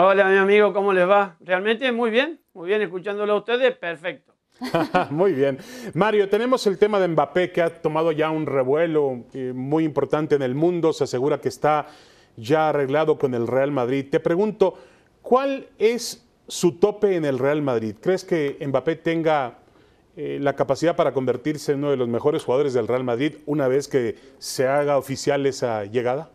[0.00, 1.34] Hola, mi amigo, ¿cómo les va?
[1.40, 4.32] Realmente muy bien, muy bien, escuchándolo a ustedes, perfecto.
[5.10, 5.58] muy bien.
[5.94, 10.36] Mario, tenemos el tema de Mbappé que ha tomado ya un revuelo eh, muy importante
[10.36, 11.88] en el mundo, se asegura que está
[12.36, 14.06] ya arreglado con el Real Madrid.
[14.08, 14.74] Te pregunto,
[15.20, 17.96] ¿cuál es su tope en el Real Madrid?
[18.00, 19.58] ¿Crees que Mbappé tenga
[20.14, 23.66] eh, la capacidad para convertirse en uno de los mejores jugadores del Real Madrid una
[23.66, 26.30] vez que se haga oficial esa llegada?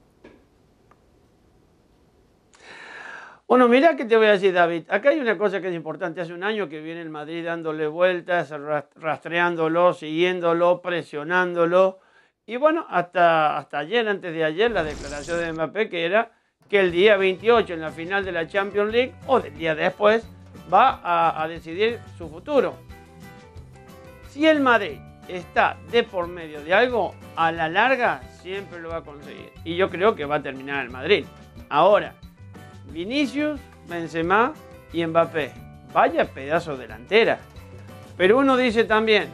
[3.46, 4.86] Bueno, mira que te voy a decir, David.
[4.88, 6.22] Acá hay una cosa que es importante.
[6.22, 8.54] Hace un año que viene el Madrid dándole vueltas,
[8.96, 12.00] rastreándolo, siguiéndolo, presionándolo.
[12.46, 16.32] Y bueno, hasta, hasta ayer, antes de ayer, la declaración de Mbappé que era
[16.70, 20.26] que el día 28 en la final de la Champions League o del día después
[20.74, 22.76] va a, a decidir su futuro.
[24.30, 28.98] Si el Madrid está de por medio de algo, a la larga siempre lo va
[28.98, 29.52] a conseguir.
[29.66, 31.26] Y yo creo que va a terminar el Madrid.
[31.70, 32.16] Ahora,
[32.94, 34.54] Vinicius, Benzema
[34.94, 35.52] y Mbappé.
[35.92, 37.40] Vaya pedazo delantera.
[38.16, 39.28] Pero uno dice también,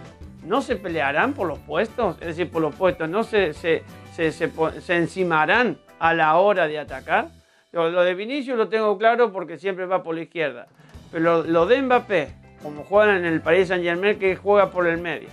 [0.45, 2.15] ¿no se pelearán por los puestos?
[2.21, 3.83] Es decir, por los puestos, ¿no se, se,
[4.15, 7.27] se, encimarán a la hora de atacar?
[7.73, 10.67] Lo, de Vinicius lo tengo claro porque siempre va por la izquierda.
[11.11, 12.29] Pero lo, de Mbappé,
[12.63, 15.27] como juega en el Paris Saint Germain, que juega por el medio.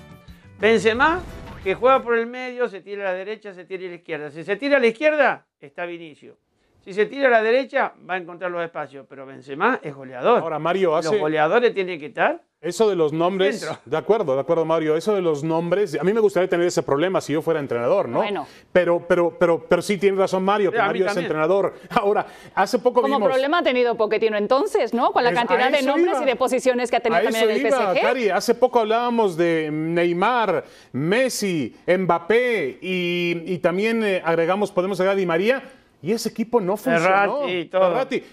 [0.59, 1.21] Benzema,
[1.63, 4.31] que juega por el medio, se tira a la derecha, se tira a la izquierda.
[4.31, 6.46] Si se tira a la izquierda, está Vinicius.
[6.87, 10.41] Si se tira a la derecha, va a encontrar los espacios, pero Benzema es goleador.
[10.41, 11.11] Ahora, Mario, hace...
[11.11, 14.97] Los goleadores tienen que estar eso de los nombres, de acuerdo, de acuerdo, Mario.
[14.97, 18.09] Eso de los nombres, a mí me gustaría tener ese problema si yo fuera entrenador,
[18.09, 18.19] ¿no?
[18.19, 18.47] Bueno.
[18.73, 21.75] Pero, pero, pero, pero sí tiene razón Mario, que Mario es entrenador.
[21.91, 25.13] Ahora, hace poco Como problema ha tenido Poquetino entonces, ¿no?
[25.13, 27.93] Con la cantidad de nombres y de posiciones que ha tenido también en el iba,
[27.93, 28.01] PSG.
[28.01, 35.17] Cari, hace poco hablábamos de Neymar, Messi, Mbappé y, y también eh, agregamos, podemos agregar
[35.17, 35.63] Di María
[36.03, 37.47] y ese equipo no funcionó.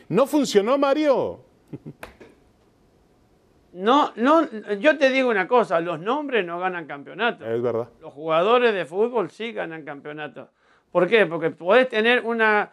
[0.09, 1.39] no funcionó, Mario.
[3.73, 4.47] No, no,
[4.79, 7.47] yo te digo una cosa, los nombres no ganan campeonatos.
[7.47, 7.89] Es verdad.
[8.01, 10.49] Los jugadores de fútbol sí ganan campeonatos.
[10.91, 11.25] ¿Por qué?
[11.25, 12.71] Porque puedes tener una,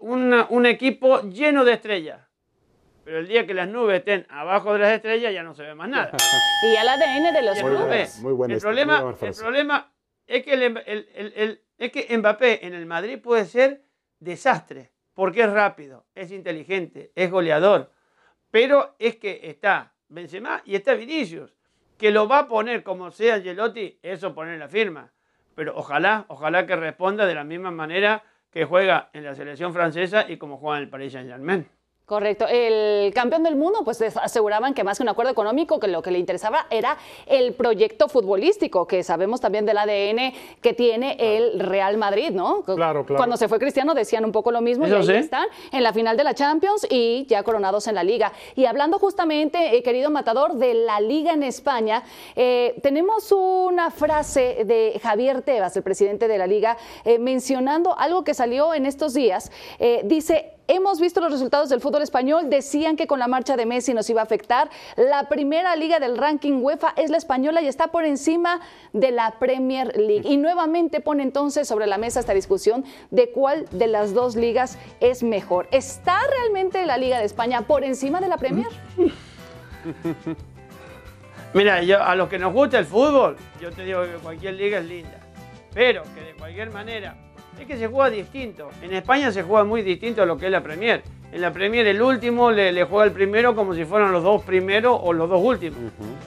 [0.00, 2.20] un equipo lleno de estrellas.
[3.04, 5.74] Pero el día que las nubes estén abajo de las estrellas ya no se ve
[5.74, 6.12] más nada.
[6.62, 8.20] y el ADN de los clubes.
[8.20, 9.92] Muy, muy el, problema, el problema
[10.26, 13.82] es que el, es que Mbappé en el Madrid puede ser
[14.20, 17.90] desastre, porque es rápido, es inteligente, es goleador,
[18.52, 21.56] pero es que está Benzema y está Vinicius,
[21.98, 25.12] que lo va a poner como sea Gelotti, eso poner la firma.
[25.56, 30.30] Pero ojalá, ojalá que responda de la misma manera que juega en la selección francesa
[30.30, 31.68] y como juega en el Paris Saint-Germain.
[32.04, 32.46] Correcto.
[32.48, 36.10] El campeón del mundo, pues aseguraban que más que un acuerdo económico, que lo que
[36.10, 41.96] le interesaba era el proyecto futbolístico, que sabemos también del ADN que tiene el Real
[41.96, 42.62] Madrid, ¿no?
[42.62, 43.16] Claro, claro.
[43.16, 46.16] Cuando se fue Cristiano decían un poco lo mismo y ahí están en la final
[46.16, 48.32] de la Champions y ya coronados en la Liga.
[48.56, 52.02] Y hablando justamente, eh, querido Matador, de la Liga en España,
[52.34, 58.24] eh, tenemos una frase de Javier Tebas, el presidente de la Liga, eh, mencionando algo
[58.24, 59.50] que salió en estos días.
[60.04, 62.48] dice, Hemos visto los resultados del fútbol español.
[62.48, 64.70] Decían que con la marcha de Messi nos iba a afectar.
[64.96, 68.60] La primera liga del ranking UEFA es la española y está por encima
[68.92, 70.28] de la Premier League.
[70.28, 74.78] Y nuevamente pone entonces sobre la mesa esta discusión de cuál de las dos ligas
[75.00, 75.68] es mejor.
[75.72, 78.68] ¿Está realmente la Liga de España por encima de la Premier?
[81.54, 84.86] Mira, a los que nos gusta el fútbol, yo te digo que cualquier liga es
[84.86, 85.18] linda.
[85.74, 87.16] Pero que de cualquier manera
[87.62, 88.68] es que se juega distinto.
[88.82, 91.02] En España se juega muy distinto a lo que es la Premier.
[91.32, 94.98] En la Premier el último le, juega el primero como si fueran los dos primeros
[95.02, 95.78] o los dos últimos.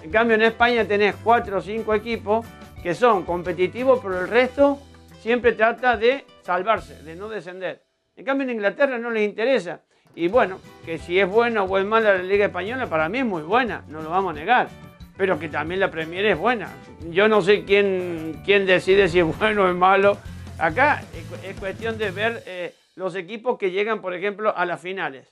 [0.02, 2.46] En cambio en España tenés cuatro o cinco equipos
[2.82, 4.80] que son competitivos, pero el resto
[5.20, 7.84] siempre trata de salvarse, de no descender.
[8.16, 9.82] En cambio en Inglaterra no les interesa.
[10.16, 13.26] Y bueno, que si es buena o es mala la Liga Española, para mí es
[13.26, 14.70] muy buena, no lo vamos a negar.
[15.18, 16.70] Pero que también la Premier es buena.
[17.10, 20.18] Yo no sé quién, quién decide si es bueno o es malo
[20.58, 21.04] Acá
[21.44, 25.28] es cuestión de ver eh, los equipos que llegan, por ejemplo, a las finales.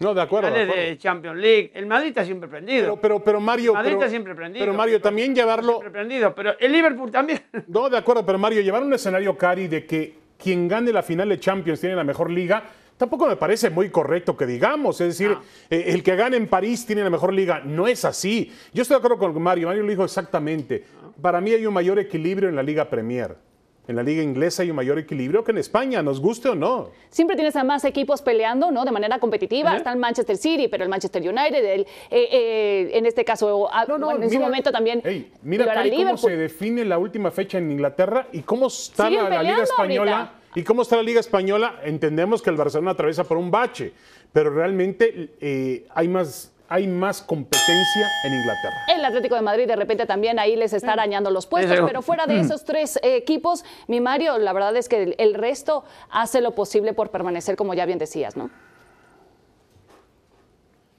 [0.00, 0.48] No, de acuerdo.
[0.48, 1.72] Finales de, Champions League.
[1.74, 2.82] El Madrid está siempre prendido.
[2.82, 3.72] Pero, pero, pero Mario.
[3.72, 4.64] El Madrid está siempre prendido.
[4.64, 5.72] Pero Mario, también llevarlo.
[5.72, 7.42] Siempre prendido, pero el Liverpool también.
[7.68, 11.28] No, de acuerdo, pero Mario, llevar un escenario, Cari, de que quien gane la final
[11.28, 12.62] de Champions tiene la mejor liga,
[12.96, 15.00] tampoco me parece muy correcto que digamos.
[15.00, 15.36] Es decir,
[15.68, 17.60] eh, el que gane en París tiene la mejor liga.
[17.64, 18.52] No es así.
[18.72, 19.68] Yo estoy de acuerdo con Mario.
[19.68, 20.84] Mario lo dijo exactamente.
[21.20, 23.47] Para mí hay un mayor equilibrio en la Liga Premier
[23.88, 26.90] en la liga inglesa hay un mayor equilibrio que en España, nos guste o no.
[27.08, 28.84] Siempre tienes a más equipos peleando, ¿no?
[28.84, 29.74] De manera competitiva.
[29.78, 33.86] Está el Manchester City, pero el Manchester United, el, eh, eh, en este caso, ah,
[33.88, 35.02] en su momento también.
[35.42, 40.32] mira cómo se define la última fecha en Inglaterra y cómo está la, Liga Española.
[40.54, 43.92] Y cómo está la Liga Española, entendemos que el Barcelona atraviesa por un bache,
[44.32, 48.76] pero realmente eh, hay más hay más competencia en Inglaterra.
[48.94, 52.26] El Atlético de Madrid de repente también ahí les está arañando los puestos, pero fuera
[52.26, 56.92] de esos tres equipos, mi Mario, la verdad es que el resto hace lo posible
[56.92, 58.50] por permanecer, como ya bien decías, ¿no?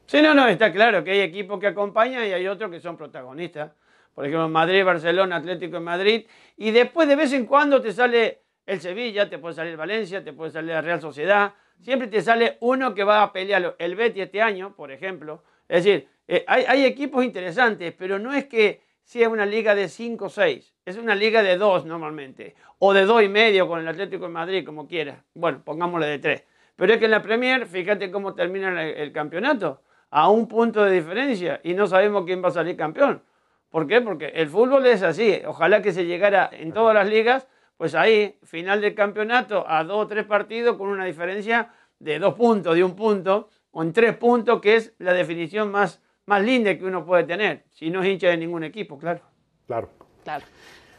[0.10, 2.97] Sí, no, no, está claro que hay equipos que acompañan y hay otros que son
[2.97, 3.73] protagonistas.
[4.15, 6.25] Por ejemplo, Madrid, Barcelona, Atlético de Madrid.
[6.58, 10.34] Y después de vez en cuando te sale el Sevilla, te puede salir Valencia, te
[10.34, 11.53] puede salir la Real Sociedad.
[11.79, 15.43] Siempre te sale uno que va a pelear el Betis este año, por ejemplo.
[15.69, 20.25] Es decir, eh, hay, equipos interesantes, pero no es que sea una liga de 5
[20.25, 23.88] o 6, es una liga de 2 normalmente, o de 2 y medio con el
[23.88, 25.23] Atlético de Madrid, como quiera.
[25.36, 26.43] Bueno, pongámosle de 3.
[26.75, 30.91] Pero es que en la Premier, fíjate cómo termina el, campeonato, a un punto de
[30.91, 33.21] diferencia, y no sabemos quién va a salir campeón.
[33.69, 34.01] ¿Por qué?
[34.01, 35.41] Porque el fútbol es así.
[35.45, 40.05] Ojalá que se llegara en todas las ligas, pues ahí, final del campeonato, a dos
[40.05, 44.15] o tres partidos con una diferencia de dos puntos, de un punto, o en tres
[44.17, 48.10] puntos, que es la definición más, más linda que uno puede tener, si no es
[48.10, 49.21] hincha de ningún equipo, claro.
[49.67, 49.89] Claro.
[50.23, 50.45] Claro.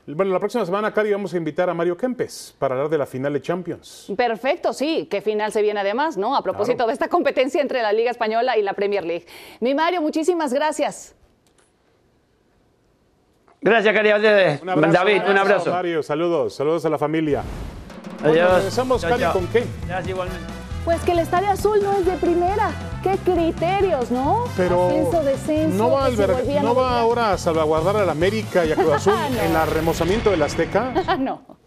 [0.07, 3.07] Bueno, la próxima semana, Cari, vamos a invitar a Mario Kempes para hablar de la
[3.07, 4.13] final de Champions.
[4.17, 5.07] Perfecto, sí.
[5.11, 6.35] ¿Qué final se viene además, no?
[6.35, 9.27] A propósito de esta competencia entre la Liga Española y la Premier League.
[9.61, 11.15] Mi Mario, muchísimas gracias.
[13.61, 14.09] Gracias, Cari.
[14.09, 15.71] David, un abrazo.
[15.71, 16.55] Mario, saludos.
[16.55, 17.43] Saludos a la familia.
[18.25, 18.55] Adiós.
[18.55, 19.65] regresamos, Cari, ¿con qué?
[19.87, 20.60] Gracias, igualmente.
[20.85, 22.73] Pues que el Estadio Azul no es de primera.
[23.03, 24.45] ¿Qué criterios, no?
[24.57, 24.91] Pero
[25.69, 26.09] no va,
[26.63, 30.43] ¿no va ahora a salvaguardar al América y a Cruz Azul en el remozamiento del
[30.43, 30.93] Azteca.
[31.19, 31.59] no.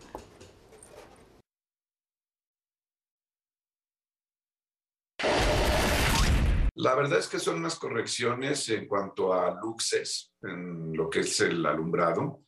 [6.76, 11.40] La verdad es que son unas correcciones en cuanto a luxes, en lo que es
[11.42, 12.42] el alumbrado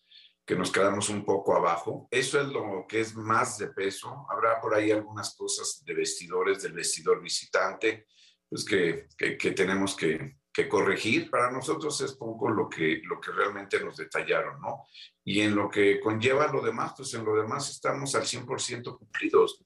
[0.45, 2.07] que nos quedamos un poco abajo.
[2.11, 4.27] Eso es lo que es más de peso.
[4.29, 8.05] Habrá por ahí algunas cosas de vestidores, del vestidor visitante,
[8.47, 11.31] pues que, que, tenemos que, que, corregir.
[11.31, 14.85] Para nosotros es poco lo que, lo que realmente nos detallaron, ¿no?
[15.23, 19.65] Y en lo que conlleva lo demás, pues en lo demás estamos al 100% cumplidos.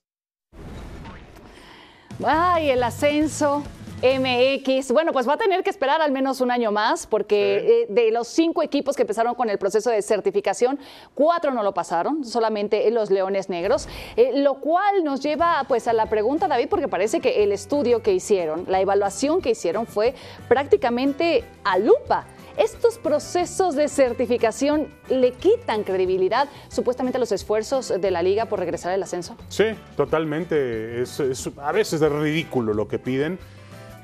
[2.26, 3.64] Ay, el ascenso,
[4.02, 4.92] MX.
[4.92, 8.12] Bueno, pues va a tener que esperar al menos un año más porque eh, de
[8.12, 10.80] los cinco equipos que empezaron con el proceso de certificación,
[11.14, 15.94] cuatro no lo pasaron, solamente los Leones Negros, eh, lo cual nos lleva pues a
[15.94, 20.14] la pregunta, David, porque parece que el estudio que hicieron, la evaluación que hicieron fue
[20.48, 22.26] prácticamente a lupa
[22.58, 28.60] estos procesos de certificación le quitan credibilidad supuestamente a los esfuerzos de la liga por
[28.60, 29.38] regresar al ascenso.
[29.48, 29.64] Sí,
[29.96, 31.02] totalmente.
[31.02, 33.40] Es, es a veces es ridículo lo que piden.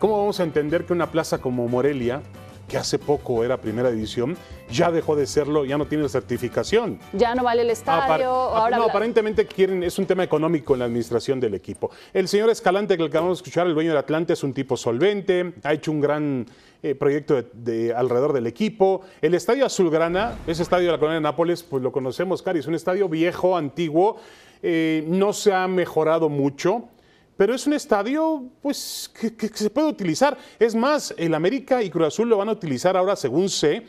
[0.05, 2.21] ¿Cómo vamos a entender que una plaza como Morelia,
[2.67, 4.37] que hace poco era primera división,
[4.69, 6.99] ya dejó de serlo, ya no tiene certificación?
[7.13, 8.03] Ya no vale el estadio.
[8.03, 8.23] Apar-
[8.55, 11.89] ahora no, aparentemente quieren, es un tema económico en la administración del equipo.
[12.13, 15.53] El señor Escalante, que acabamos de escuchar, el dueño del Atlante, es un tipo solvente,
[15.63, 16.45] ha hecho un gran
[16.83, 19.01] eh, proyecto de, de- alrededor del equipo.
[19.23, 22.67] El estadio Azulgrana, ese estadio de la colonia de Nápoles, pues lo conocemos, Cari, es
[22.67, 24.17] un estadio viejo, antiguo,
[24.61, 26.89] eh, no se ha mejorado mucho.
[27.37, 30.37] Pero es un estadio pues, que, se puede utilizar.
[30.57, 33.87] Es más, el América y Cruz Azul lo van a utilizar ahora, según sé,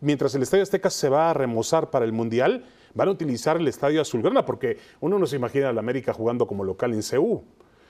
[0.00, 3.68] mientras el Estadio Azteca se va a remozar para el Mundial, van a utilizar el
[3.68, 7.44] Estadio Azulgrana, porque uno no se imagina al América jugando como local en CU.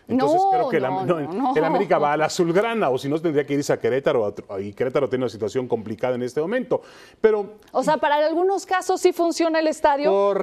[0.08, 3.44] Entonces No, creo que no, el América va a la Azulgrana, o si no tendría
[3.44, 6.80] que irse a Querétaro, y Querétaro tiene una situación complicada en este momento.
[7.20, 10.34] Pero O sea, para algunos casos sí funciona el estadio.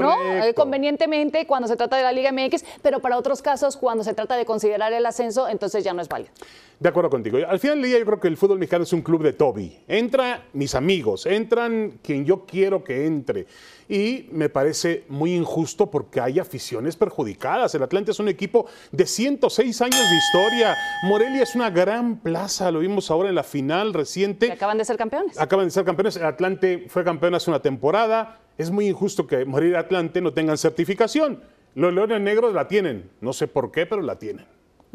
[0.44, 4.14] Eh, convenientemente cuando se trata de la Liga MX, pero para otros casos, cuando se
[4.14, 6.32] trata de considerar el ascenso, entonces ya no es válido.
[6.80, 7.38] De acuerdo contigo.
[7.48, 9.80] Al final del día yo creo que el fútbol mexicano es un club de Toby.
[9.88, 13.48] Entra mis amigos, entran quien yo quiero que entre.
[13.88, 17.74] Y me parece muy injusto porque hay aficiones perjudicadas.
[17.76, 20.76] El Atlante es un equipo de 106 años de historia.
[21.04, 24.52] Morelia es una gran plaza, lo vimos ahora en la final reciente.
[24.52, 25.40] acaban de ser campeones.
[25.40, 26.18] Acaban de ser campeones.
[26.18, 28.40] El Atlante fue campeón hace una temporada.
[28.58, 31.42] Es muy injusto que Morelia y Atlante no tengan certificación.
[31.74, 33.10] Los Leones Negros la tienen.
[33.22, 34.46] No sé por qué, pero la tienen.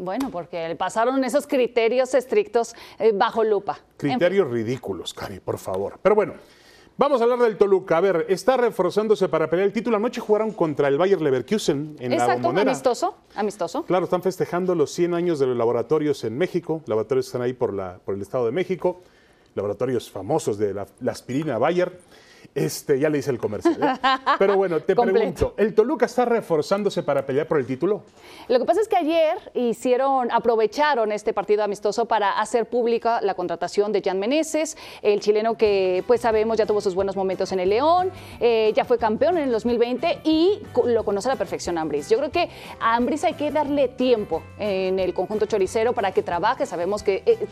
[0.01, 3.77] Bueno, porque pasaron esos criterios estrictos eh, bajo lupa.
[3.77, 3.97] En.
[3.97, 5.99] Criterios ridículos, Cari, por favor.
[6.01, 6.33] Pero bueno,
[6.97, 7.97] vamos a hablar del Toluca.
[7.97, 9.97] A ver, está reforzándose para pelear el título.
[9.97, 12.71] Anoche jugaron contra el Bayer Leverkusen en la Exacto, bombonera.
[12.71, 13.83] amistoso, amistoso.
[13.83, 16.81] Claro, están festejando los 100 años de los laboratorios en México.
[16.87, 19.01] Laboratorios que están ahí por, la, por el Estado de México.
[19.53, 21.99] Laboratorios famosos de la, la aspirina Bayer.
[22.53, 23.81] Este, ya le hice el comercial.
[23.81, 24.07] ¿eh?
[24.37, 28.03] Pero bueno, te pregunto, ¿el Toluca está reforzándose para pelear por el título?
[28.49, 33.35] Lo que pasa es que ayer hicieron, aprovecharon este partido amistoso para hacer pública la
[33.35, 37.61] contratación de Jan Meneses, el chileno que pues sabemos ya tuvo sus buenos momentos en
[37.61, 38.11] el León,
[38.41, 42.09] eh, ya fue campeón en el 2020 y lo conoce a la perfección a Ambriz.
[42.09, 42.49] Yo creo que
[42.81, 46.65] a Ambriz hay que darle tiempo en el conjunto choricero para que trabaje.
[46.65, 47.47] Sabemos que eh,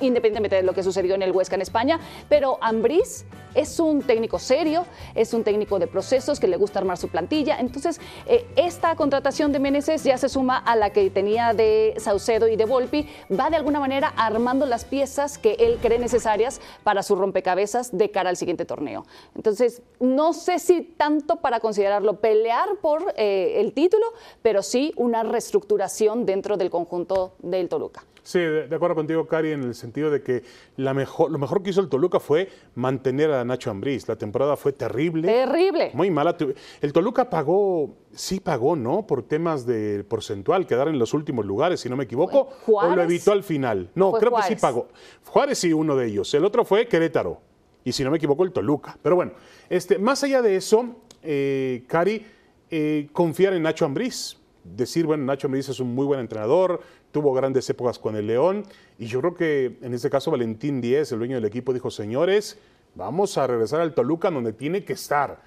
[0.00, 4.38] independientemente de lo que sucedió en el Huesca en España, pero Ambriz es un técnico
[4.38, 7.58] serio, es un técnico de procesos que le gusta armar su plantilla.
[7.58, 12.48] Entonces, eh, esta contratación de Meneses ya se suma a la que tenía de Saucedo
[12.48, 17.02] y de Volpi, va de alguna manera armando las piezas que él cree necesarias para
[17.02, 19.04] su rompecabezas de cara al siguiente torneo.
[19.34, 24.06] Entonces, no sé si tanto para considerarlo pelear por eh, el título,
[24.42, 28.04] pero sí una reestructuración dentro del conjunto del Toluca.
[28.22, 30.44] Sí, de, acuerdo contigo, Cari, en el sentido de que
[30.76, 34.06] la mejor, lo mejor que hizo el Toluca fue mantener a Nacho Ambriz.
[34.06, 35.26] La temporada fue terrible.
[35.26, 35.90] Terrible.
[35.94, 36.36] Muy mala.
[36.80, 39.06] El Toluca pagó, sí pagó, ¿no?
[39.06, 42.50] Por temas de porcentual, quedar en los últimos lugares, si no me equivoco.
[42.64, 42.92] ¿Juárez?
[42.92, 43.90] O lo evitó al final.
[43.96, 44.88] No, creo que sí pagó.
[45.26, 46.32] Juárez sí, uno de ellos.
[46.34, 47.40] El otro fue Querétaro.
[47.84, 48.96] Y si no me equivoco, el Toluca.
[49.02, 49.32] Pero bueno,
[49.68, 52.24] este, más allá de eso, eh, Cari,
[52.70, 54.38] eh, confiar en Nacho Ambriz.
[54.64, 56.80] Decir, bueno, Nacho Ambriz es un muy buen entrenador,
[57.12, 58.64] tuvo grandes épocas con el León.
[58.98, 62.58] Y yo creo que en este caso Valentín Díez, el dueño del equipo, dijo, señores,
[62.94, 65.40] vamos a regresar al Toluca donde tiene que estar.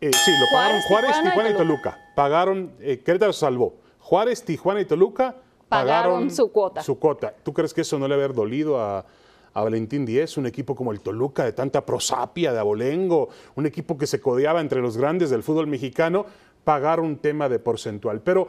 [0.00, 1.90] Eh, sí, lo pagaron Juárez, Tijuana y Tijuana y Toluca.
[1.90, 2.14] Toluca.
[2.14, 3.74] Pagaron, eh, Querétaro salvó.
[3.98, 5.34] Juárez, Tijuana y Toluca
[5.68, 6.82] Pagaron su cuota.
[6.82, 7.34] Su cuota.
[7.42, 9.04] ¿Tú crees que eso no le haber dolido a,
[9.52, 10.36] a Valentín Díez?
[10.38, 14.60] Un equipo como el Toluca, de tanta prosapia, de abolengo, un equipo que se codeaba
[14.60, 16.24] entre los grandes del fútbol mexicano,
[16.64, 18.20] pagar un tema de porcentual.
[18.22, 18.48] Pero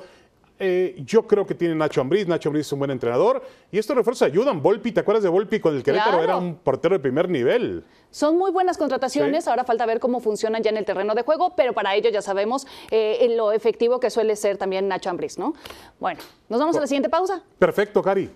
[0.60, 2.28] eh, yo creo que tiene Nacho Ambriz.
[2.28, 3.42] Nacho Ambriz es un buen entrenador.
[3.72, 4.62] Y estos refuerzos ayudan.
[4.62, 6.12] Volpi, ¿te acuerdas de Volpi con el Querétaro?
[6.18, 6.24] Claro.
[6.24, 7.84] Era un portero de primer nivel.
[8.12, 9.50] Son muy buenas contrataciones, Sí.
[9.50, 12.22] ahora falta ver cómo funcionan ya en el terreno de juego, pero para ello ya
[12.24, 15.54] sabemos eh, lo efectivo que suele ser también Nacho Ambriz, ¿no?
[16.00, 16.20] Bueno,
[16.50, 17.44] nos vamos a la siguiente pausa.
[17.60, 18.32] Perfecto, Cari.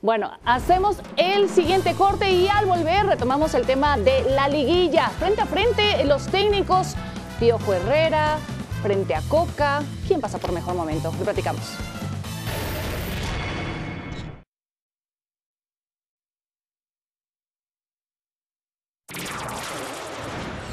[0.00, 5.08] Bueno, hacemos el siguiente corte y al volver retomamos el tema de la liguilla.
[5.18, 6.94] Frente a frente, los técnicos,
[7.40, 8.38] Piojo Herrera,
[8.82, 9.82] frente a Coca.
[10.06, 11.12] ¿Quién pasa por mejor momento?
[11.18, 11.76] Lo platicamos.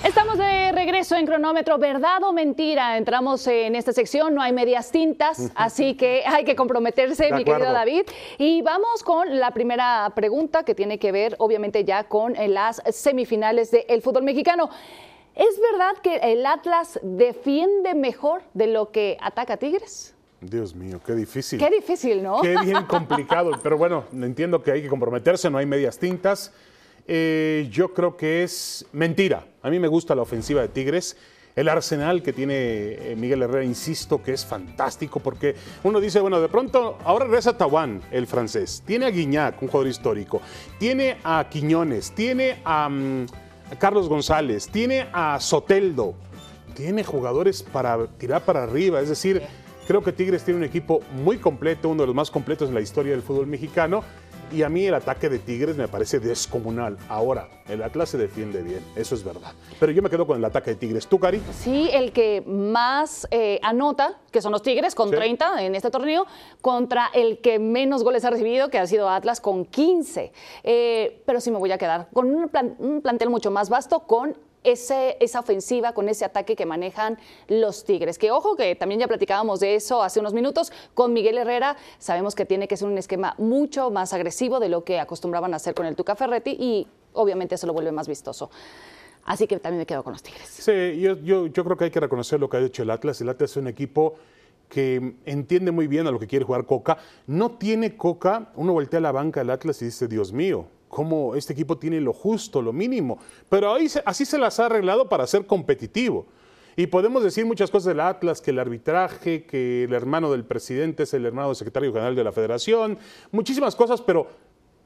[0.04, 2.98] Estamos de regreso en cronómetro, ¿verdad o mentira?
[2.98, 7.46] Entramos en esta sección, no hay medias tintas, así que hay que comprometerse, De mi
[7.46, 7.72] querido.
[7.72, 8.04] David.
[8.38, 12.82] Y vamos con la primera pregunta que tiene que ver, obviamente, ya con eh, las
[12.92, 14.70] semifinales del fútbol mexicano.
[15.36, 20.14] ¿Es verdad que el Atlas defiende mejor de lo que ataca Tigres?
[20.42, 21.58] Dios mío, qué difícil.
[21.58, 22.42] Qué difícil, ¿no?
[22.42, 26.52] Qué bien complicado, pero bueno, entiendo que hay que comprometerse, no hay medias tintas.
[27.08, 29.46] Eh, yo creo que es mentira.
[29.62, 31.18] A mí me gusta la ofensiva de Tigres.
[31.56, 36.42] El arsenal que tiene eh, Miguel Herrera, insisto, que es fantástico porque uno dice, bueno,
[36.42, 38.82] de pronto, ahora regresa Tawan, el francés.
[38.88, 40.42] Tiene a Guiñac, un jugador histórico.
[40.80, 42.12] Tiene a Quiñones.
[42.14, 43.43] Tiene a, mm, a
[43.80, 44.68] Carlos González.
[44.68, 46.16] Tiene a Soteldo.
[46.76, 49.00] Tiene jugadores para tirar para arriba.
[49.02, 49.42] Es decir,
[49.88, 52.82] creo que Tigres tiene un equipo muy completo, uno de los más completos en la
[52.82, 54.04] historia del fútbol mexicano.
[54.54, 56.98] Y a mí el ataque de Tigres me parece descomunal.
[57.10, 59.52] Ahora, el Atlas se defiende bien, eso es verdad.
[59.80, 61.08] Pero yo me quedo con el ataque de Tigres.
[61.08, 61.42] ¿Tú, Cari?
[61.52, 65.16] Sí, el que más eh, anota, que son los Tigres, con Sí.
[65.16, 66.28] 30 en este torneo,
[66.62, 70.32] contra el que menos goles ha recibido, que ha sido Atlas, con 15.
[70.64, 74.02] Eh, pero sí me voy a quedar con un, plan- un plantel mucho más vasto,
[74.02, 78.18] con ese, esa ofensiva, con ese ataque que manejan los Tigres.
[78.18, 81.78] Que ojo, que también ya platicábamos de eso hace unos minutos con Miguel Herrera.
[82.00, 85.58] Sabemos que tiene que ser un esquema mucho más agresivo de lo que acostumbraban a
[85.58, 88.50] hacer con el Tuca Ferretti y obviamente eso lo vuelve más vistoso.
[89.26, 90.48] Así que también me quedo con los Tigres.
[90.50, 93.22] Sí, yo, yo, yo creo que hay que reconocer lo que ha hecho el Atlas.
[93.22, 94.16] El Atlas es un equipo
[94.68, 96.98] que entiende muy bien a lo que quiere jugar Coca.
[97.28, 101.36] No tiene Coca, uno voltea a la banca del Atlas y dice, Dios mío, cómo
[101.36, 103.18] este equipo tiene lo justo, lo mínimo.
[103.50, 106.28] Pero ahí así se las ha arreglado para ser competitivo.
[106.76, 111.04] Y podemos decir muchas cosas del Atlas, que el arbitraje, que el hermano del presidente
[111.04, 112.98] es el hermano del secretario general de la federación,
[113.32, 114.28] muchísimas cosas, pero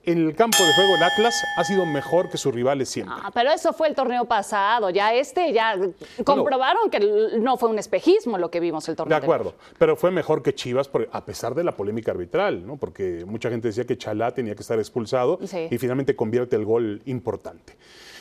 [0.08, 3.16] en el campo de juego el Atlas ha sido mejor que sus rivales siempre.
[3.22, 4.90] Ah, pero eso fue el torneo pasado.
[4.90, 5.76] Ya este, ya
[6.24, 7.00] comprobaron que
[7.40, 9.18] no fue un espejismo lo que vimos el De torneo.
[9.18, 12.78] acuerdo, pero fue mejor que Chivas por- a pesar de la polémica arbitral, ¿no?
[12.78, 15.68] Porque mucha gente decía que Chalá tenía que estar expulsado Sí.
[15.70, 17.76] y finalmente convierte el gol importante.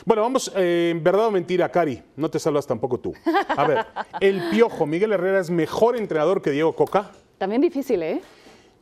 [0.04, 3.14] Bueno, vamos, eh, en verdad o mentira, Cari, no te salvas tampoco tú.
[3.56, 3.86] A ver,
[4.20, 7.10] el Piojo, Miguel Herrera es mejor entrenador que Diego Coca.
[7.38, 8.20] También difícil, ¿eh?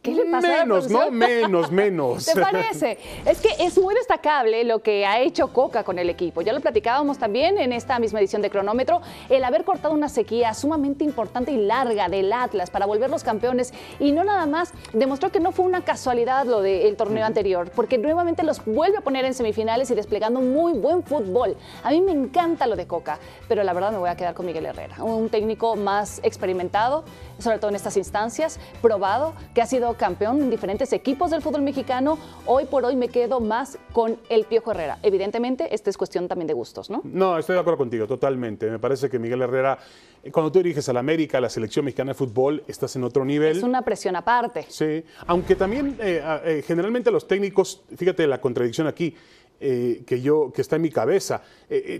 [0.04, 1.10] ¿Qué le pasa a la Menos, ¿no?
[1.10, 2.26] Menos, menos.
[2.34, 2.98] ¿Te parece?
[3.24, 6.42] Es que es muy destacable lo que ha hecho Coca con el equipo.
[6.42, 9.00] Ya lo platicábamos también en esta misma edición de Cronómetro,
[9.30, 14.12] el haber cortado una sequía sumamente importante y larga del Atlas para volverlos campeones y
[14.12, 18.42] no nada más demostró que no fue una casualidad lo del torneo anterior, porque nuevamente
[18.42, 21.56] los vuelve a poner en semifinales y desplegando muy buen fútbol.
[21.82, 24.44] A mí me encanta lo de Coca, pero la verdad me voy a quedar con
[24.44, 27.04] Miguel Herrera, un técnico más experimentado,
[27.38, 31.62] sobre todo en estas instancias, probado, que ha sido campeón en diferentes equipos del fútbol
[31.62, 32.18] mexicano.
[32.46, 34.98] Hoy por hoy me quedo más con el Piojo Herrera.
[35.02, 37.00] Evidentemente, esta es cuestión también de gustos, ¿no?
[37.04, 38.70] No, estoy de acuerdo contigo, totalmente.
[38.70, 39.78] Me parece que Miguel Herrera,
[40.22, 43.04] eh, cuando tú diriges a la América, a la selección mexicana de fútbol, estás en
[43.04, 43.56] otro nivel.
[43.56, 44.66] Es una presión aparte.
[44.68, 49.14] Sí, aunque también eh, eh, generalmente los técnicos, fíjate la contradicción aquí
[49.60, 51.42] eh, que yo que está en mi cabeza.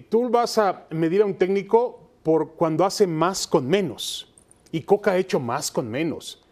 [0.09, 4.33] Tú vas a medir a un técnico por cuando hace más con menos
[4.73, 6.44] y Coca ha hecho más con menos.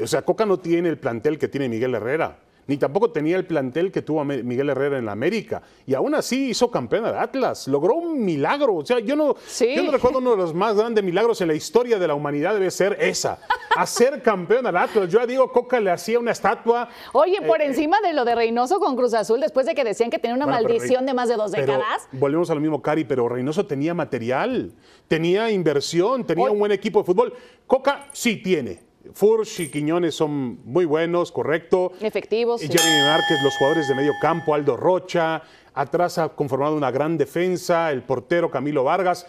[0.00, 2.38] O sea, Coca no tiene el plantel que tiene Miguel Herrera.
[2.64, 5.62] Ni tampoco tenía el plantel que tuvo Miguel Herrera en la América.
[5.84, 7.66] Y aún así hizo campeón al Atlas.
[7.66, 8.76] Logró un milagro.
[8.76, 9.74] O sea, yo no, Sí.
[9.74, 12.54] yo no recuerdo uno de los más grandes milagros en la historia de la humanidad.
[12.54, 13.40] Debe ser esa.
[13.76, 15.10] Hacer campeón al Atlas.
[15.10, 16.88] Yo a Diego Coca le hacía una estatua.
[17.12, 20.08] Oye, por Eh, encima de lo de Reynoso con Cruz Azul, después de que decían
[20.08, 22.08] que tenía una Bueno, maldición de más de dos pero décadas.
[22.12, 24.72] Volvemos a lo mismo, Cari, pero Reynoso tenía material,
[25.08, 27.34] tenía inversión, tenía Hoy- un buen equipo de fútbol.
[27.66, 28.91] Coca sí tiene.
[29.12, 31.92] Furch y Quiñones son muy buenos, correcto.
[32.00, 32.78] Efectivos, Eh, sí.
[32.78, 35.42] Jeremy Márquez, los jugadores de medio campo, Aldo Rocha.
[35.74, 39.26] Atrás ha conformado una gran defensa, el portero Camilo Vargas.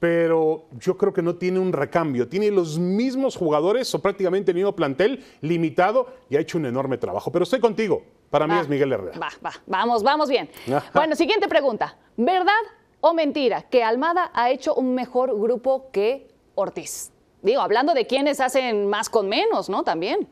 [0.00, 2.28] Pero yo creo que no tiene un recambio.
[2.28, 6.98] Tiene los mismos jugadores o prácticamente el mismo plantel, limitado, y ha hecho un enorme
[6.98, 7.32] trabajo.
[7.32, 8.02] Pero estoy contigo.
[8.30, 9.18] Para mí es Miguel Herrera.
[9.18, 10.48] Va, va, vamos, vamos bien.
[10.72, 10.90] Ajá.
[10.94, 11.96] Bueno, siguiente pregunta.
[12.16, 12.52] ¿Verdad
[13.00, 17.10] o mentira que Almada ha hecho un mejor grupo que Ortiz?
[17.42, 19.82] Digo, hablando de quienes hacen más con menos, ¿no?
[19.84, 20.28] También.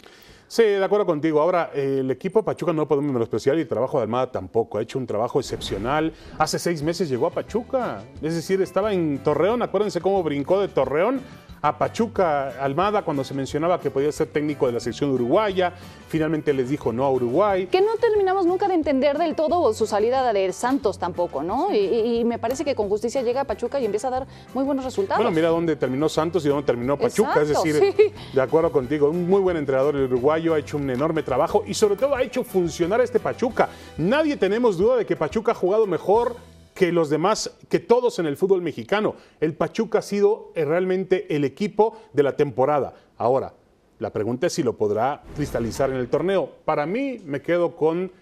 [0.49, 1.41] Sí, de acuerdo contigo.
[1.41, 4.79] Ahora, el equipo Pachuca no podemos menospreciar y el trabajo de Almada tampoco.
[4.79, 6.13] Ha hecho un trabajo excepcional.
[6.39, 8.05] Hace seis meses llegó a Pachuca.
[8.23, 9.63] Es decir, estaba en Torreón.
[9.63, 11.21] Acuérdense cómo brincó de Torreón
[11.67, 15.73] a Pachuca Almada cuando se mencionaba que podía ser técnico de la selección uruguaya.
[16.09, 17.67] Finalmente les dijo no a Uruguay.
[17.67, 21.75] Que no terminamos nunca de entender del todo su salida de Santos tampoco, ¿no?
[21.75, 24.85] Y, me parece que con justicia llega a Pachuca y empieza a dar muy buenos
[24.85, 25.19] resultados.
[25.19, 27.43] Bueno, mira dónde terminó Santos y dónde terminó Pachuca.
[27.43, 28.13] es decir, sí.
[28.33, 31.75] de acuerdo contigo, un muy buen entrenador el uruguayo, ha hecho un enorme trabajo y
[31.75, 33.69] sobre todo ha hecho funcionar a este Pachuca.
[33.99, 36.37] Nadie tenemos duda de que Pachuca ha jugado mejor
[36.77, 39.17] que los demás, que todos en el fútbol mexicano.
[39.41, 42.93] El Pachuca ha sido eh, realmente el equipo de la temporada.
[43.17, 43.55] Ahora,
[43.99, 46.51] la pregunta es si lo podrá cristalizar en el torneo.
[46.67, 48.13] Para mí, me quedo con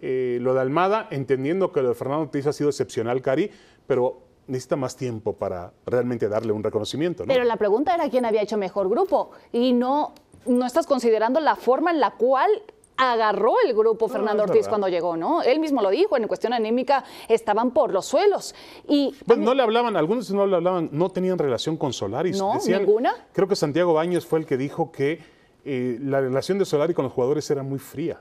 [0.00, 3.50] eh, lo de Almada, entendiendo que lo de Fernando Ortiz ha sido excepcional, Cari,
[3.86, 7.28] pero necesita más tiempo para realmente darle un reconocimiento, ¿no?
[7.28, 10.14] Pero la pregunta era quién había hecho mejor grupo y no,
[10.46, 12.50] no estás considerando la forma en la cual
[12.98, 14.68] agarró el grupo Fernando Ortiz verdad.
[14.70, 15.40] cuando llegó, ¿no?
[15.42, 18.54] Él mismo lo dijo, en cuestión anímica estaban por los suelos.
[18.86, 22.32] Y Pues no le hablaban, algunos no le hablaban, no tenían relación con Solari.
[22.32, 23.14] No, ninguna.
[23.32, 25.20] Creo que Santiago Baños fue el que dijo que
[25.64, 28.20] eh, la relación de Solari con los jugadores era muy fría.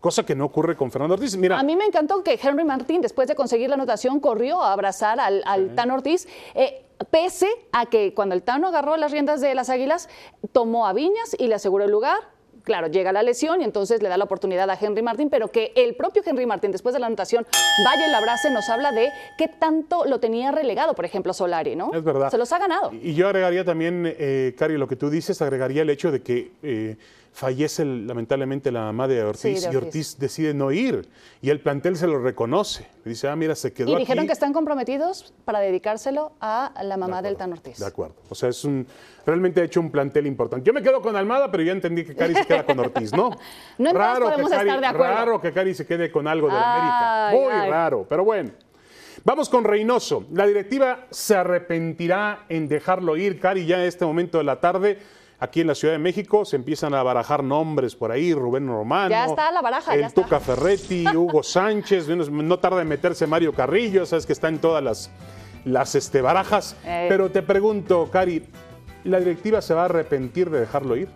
[0.00, 1.36] Cosa que no ocurre con Fernando Ortiz.
[1.36, 4.72] Mira, A mí me encantó que Henry Martín, después de conseguir la anotación, corrió a
[4.72, 6.26] abrazar al, al Tano Ortiz,
[6.56, 10.08] eh, pese a que cuando el Tano agarró las riendas de las Águilas,
[10.50, 12.18] tomó a Viñas y le aseguró el lugar.
[12.62, 15.72] Claro, llega la lesión y entonces le da la oportunidad a Henry Martín, pero que
[15.74, 17.46] el propio Henry Martín, después de la anotación,
[17.84, 21.74] vaya y la abrace, nos habla de qué tanto lo tenía relegado, por ejemplo, Solari,
[21.74, 21.92] ¿no?
[21.92, 22.30] Es verdad.
[22.30, 22.92] Se los ha ganado.
[22.92, 26.52] Y yo agregaría también, eh, Cari, lo que tú dices, agregaría el hecho de que
[26.62, 26.96] eh,
[27.32, 30.18] fallece lamentablemente la mamá de Ortiz, Sí, de y Ortiz.
[30.18, 31.08] Decide no ir.
[31.40, 32.86] Y el plantel se lo reconoce.
[33.04, 34.00] Dice, ah, mira, se quedó Y aquí.
[34.02, 37.78] dijeron que están comprometidos para dedicárselo a la mamá del Tano Ortiz.
[37.78, 38.14] De acuerdo.
[38.28, 38.86] O sea, es un,
[39.26, 40.66] realmente ha hecho un plantel importante.
[40.66, 43.30] Yo me quedo con Almada, pero ya entendí que Cari se queda con Ortiz, ¿no?
[43.78, 45.14] No todas podemos que Cari, estar de acuerdo.
[45.14, 47.28] Raro que Cari se quede con algo de América.
[47.32, 47.70] Muy ay.
[47.70, 48.50] raro, pero bueno.
[49.24, 50.26] Vamos con Reynoso.
[50.32, 53.38] La directiva se arrepentirá en dejarlo ir.
[53.40, 54.98] Cari, ya en este momento de la tarde,
[55.42, 58.32] aquí en la Ciudad de México, se empiezan a barajar nombres por ahí.
[58.32, 59.10] Rubén Romano.
[59.10, 60.22] Ya está la baraja, El ya está.
[60.22, 62.08] Tuca Ferretti, Hugo Sánchez.
[62.08, 64.06] No- No tarda en meterse Mario Carrillo.
[64.06, 65.10] Sabes que está en todas las,
[65.64, 66.76] las este, barajas.
[66.84, 67.06] Eh.
[67.08, 68.44] Pero te pregunto, Cari,
[69.04, 71.08] ¿la directiva se va a arrepentir de dejarlo ir?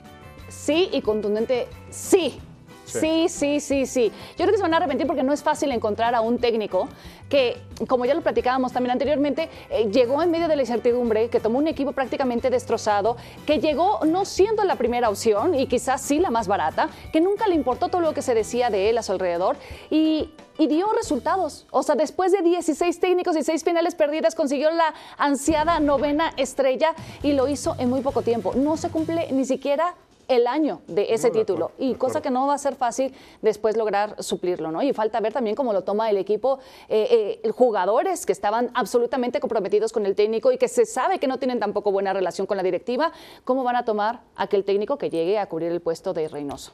[0.49, 2.41] Sí y contundente, sí.
[2.87, 4.12] Sí, sí, sí, sí.
[4.30, 6.89] Yo creo que se van a arrepentir porque no es fácil encontrar a un técnico
[7.28, 7.57] que,
[7.89, 11.59] como ya lo platicábamos también anteriormente, eh, llegó en medio de la incertidumbre, que tomó
[11.59, 16.30] un equipo prácticamente destrozado, que llegó no siendo la primera opción y quizás sí la
[16.30, 19.12] más barata, que nunca le importó todo lo que se decía de él a su
[19.12, 19.57] alrededor
[19.91, 21.66] y, y dio resultados.
[21.70, 26.95] O sea, después de 16 técnicos y 6 finales perdidas, consiguió la ansiada novena estrella
[27.22, 28.53] y lo hizo en muy poco tiempo.
[28.55, 29.95] No se cumple ni siquiera
[30.29, 33.14] el año de ese No, título acuerdo, y cosa que no va a ser fácil
[33.43, 34.83] después lograr suplirlo, ¿no?
[34.83, 36.59] Y falta ver también cómo lo toma el equipo,
[36.89, 41.27] eh, eh, jugadores que estaban absolutamente comprometidos con el técnico y que se sabe que
[41.27, 43.12] no tienen tampoco buena relación con la directiva,
[43.45, 46.72] cómo van a tomar aquel técnico que llegue a cubrir el puesto de Reynoso.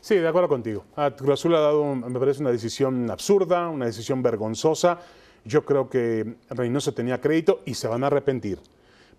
[0.00, 0.84] Sí, de acuerdo contigo.
[0.96, 4.98] Ah, Cruz Azul ha dado, me parece, una decisión absurda, una decisión vergonzosa.
[5.44, 8.60] Yo creo que Reynoso tenía crédito y se van a arrepentir.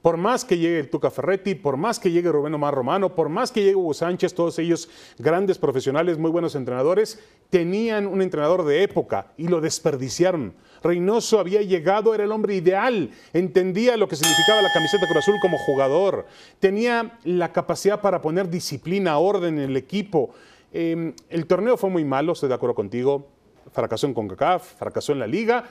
[0.03, 3.29] Por más que llegue el Tuca Ferretti, por más que llegue Rubén Omar Romano, por
[3.29, 8.65] más que llegue Hugo Sánchez, todos ellos grandes profesionales, muy buenos entrenadores, tenían un entrenador
[8.65, 10.55] de época y lo desperdiciaron.
[10.83, 15.35] Reynoso había llegado, era el hombre ideal, entendía lo que significaba la camiseta Cruz Azul
[15.41, 16.25] como jugador,
[16.59, 20.31] tenía la capacidad para poner disciplina, orden en el equipo.
[20.73, 23.29] Eh, el torneo fue muy malo, estoy de acuerdo contigo,
[23.71, 25.63] fracasó en CONCACAF, fracasó en la liga,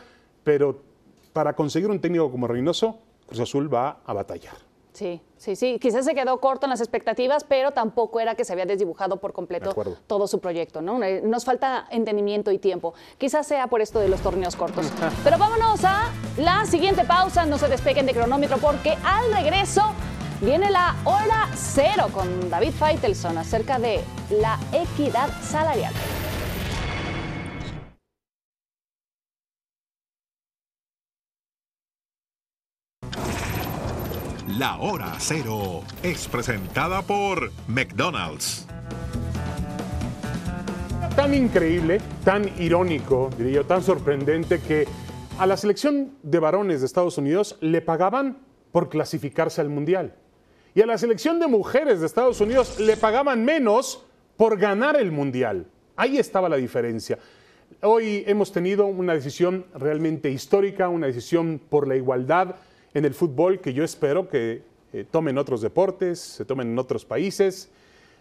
[0.42, 0.80] pero
[1.34, 4.54] para conseguir un técnico como Reynoso, Cruz Azul va a batallar.
[4.92, 5.78] Sí, sí, sí.
[5.80, 9.32] Quizás se quedó corto en las expectativas, pero tampoco era que se había desdibujado por
[9.32, 9.74] completo
[10.06, 11.02] todo su proyecto, ¿no?
[11.02, 12.92] Eh, Nos falta entendimiento y tiempo.
[13.16, 14.92] Quizás sea por esto de los torneos cortos.
[15.24, 17.46] Pero vámonos a la siguiente pausa.
[17.46, 19.82] No se despeguen de cronómetro porque al regreso
[20.42, 24.00] viene la hora cero con David Feitelson acerca de
[24.30, 25.94] la equidad salarial.
[34.58, 38.66] La hora cero es presentada por McDonald's.
[41.16, 44.86] Tan increíble, tan irónico, diría yo, tan sorprendente que
[45.38, 48.40] a la selección de varones de Estados Unidos le pagaban
[48.72, 50.16] por clasificarse al Mundial.
[50.74, 54.04] Y a la selección de mujeres de Estados Unidos le pagaban menos
[54.36, 55.66] por ganar el Mundial.
[55.96, 57.18] Ahí estaba la diferencia.
[57.80, 62.56] Hoy hemos tenido una decisión realmente histórica, una decisión por la igualdad
[62.94, 64.62] en el fútbol que yo espero que
[64.92, 67.70] eh, tomen otros deportes, se tomen en otros países,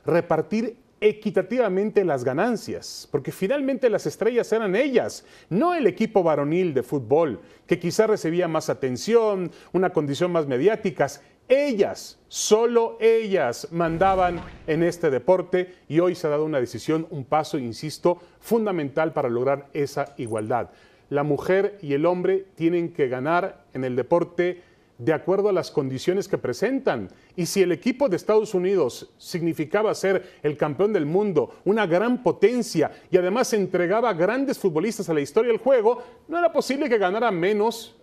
[0.05, 6.84] repartir equitativamente las ganancias, porque finalmente las estrellas eran ellas, no el equipo varonil de
[6.84, 11.22] fútbol, que quizá recibía más atención, una condición más mediáticas.
[11.49, 17.26] Ellas, solo ellas mandaban en este deporte y hoy se ha dado una decisión, un
[17.26, 20.69] paso, insisto, fundamental para lograr esa igualdad.
[21.12, 24.62] La mujer y el hombre tienen que ganar en el deporte
[24.97, 27.09] de acuerdo a las condiciones que presentan.
[27.36, 32.24] Y si el equipo de Estados Unidos significaba ser el campeón del mundo, una gran
[32.24, 36.97] potencia y además entregaba grandes futbolistas a la historia del juego, no era posible que
[36.97, 37.93] ganara menos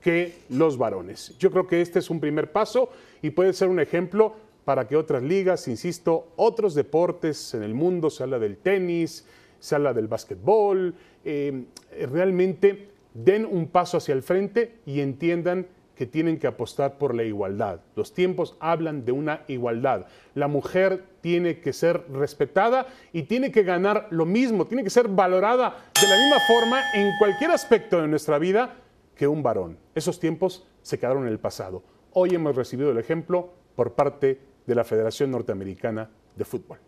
[0.00, 1.38] que los varones.
[1.38, 2.90] Yo creo que este es un primer paso
[3.22, 8.10] y puede ser un ejemplo para que otras ligas, insisto, otros deportes en el mundo,
[8.10, 9.24] se habla del tenis,
[9.60, 10.94] se habla del básquetbol,
[11.26, 11.64] eh,
[12.08, 15.66] realmente den un paso hacia el frente y entiendan
[15.96, 17.80] que tienen que apostar por la igualdad.
[17.96, 20.06] Los tiempos hablan de una igualdad.
[20.34, 25.08] La mujer tiene que ser respetada y tiene que ganar lo mismo, tiene que ser
[25.08, 28.76] valorada de la misma forma en cualquier aspecto de nuestra vida
[29.16, 29.78] que un varón.
[29.94, 31.82] Esos tiempos se quedaron en el pasado.
[32.12, 36.78] Hoy hemos recibido el ejemplo por parte de la Federación Norteamericana de Fútbol.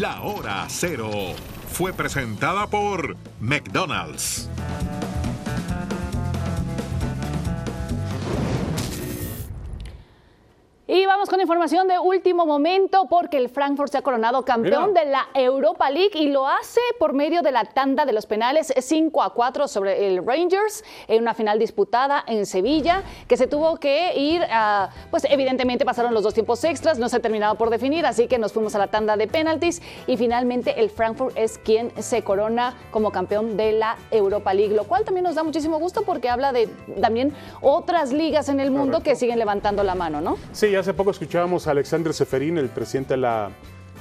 [0.00, 1.10] La hora cero
[1.72, 4.48] fue presentada por McDonald's.
[11.30, 15.04] Con información de último momento porque el Frankfurt se ha coronado campeón Mira.
[15.04, 18.74] de la Europa League y lo hace por medio de la tanda de los penales
[18.76, 23.76] 5 a 4 sobre el Rangers en una final disputada en Sevilla que se tuvo
[23.76, 27.70] que ir a, pues evidentemente pasaron los dos tiempos extras, no se ha terminado por
[27.70, 31.58] definir, así que nos fuimos a la tanda de penaltis y finalmente el Frankfurt es
[31.58, 35.78] quien se corona como campeón de la Europa League, lo cual también nos da muchísimo
[35.78, 36.66] gusto porque habla de
[37.00, 40.36] también otras ligas en el mundo que siguen levantando la mano, ¿no?
[40.50, 43.50] Sí, hace poco escuchábamos a Alexander Seferín, el presidente de la,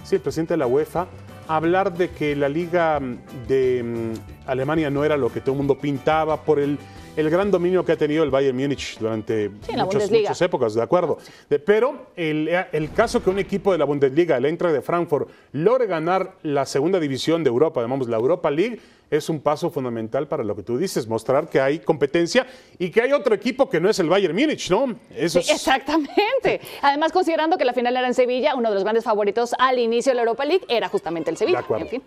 [0.06, 1.06] sí, el presidente de la UEFA,
[1.50, 5.58] hablar de que la liga mm, de mm, Alemania no era lo que todo el
[5.58, 6.80] mundo pintaba por el,
[7.16, 11.18] el gran dominio que ha tenido el Bayern Múnich durante muchas, épocas, de acuerdo.
[11.50, 15.30] De- pero el, el caso que un equipo de la Bundesliga, el Eintracht de Frankfurt,
[15.52, 18.80] logre ganar la segunda división de Europa, llamamos la Europa League,
[19.12, 22.46] es un paso fundamental para lo que tú dices, mostrar que hay competencia
[22.78, 24.96] y que hay otro equipo que no es el Bayern Múnich, ¿no?
[25.16, 26.62] Eso Sí, es- exactamente.
[26.82, 30.12] Además, considerando que la final era en Sevilla, uno de los grandes favoritos al inicio
[30.12, 31.58] de la Europa League era justamente el Sevilla.
[31.58, 31.86] De acuerdo.
[31.86, 32.04] En fin.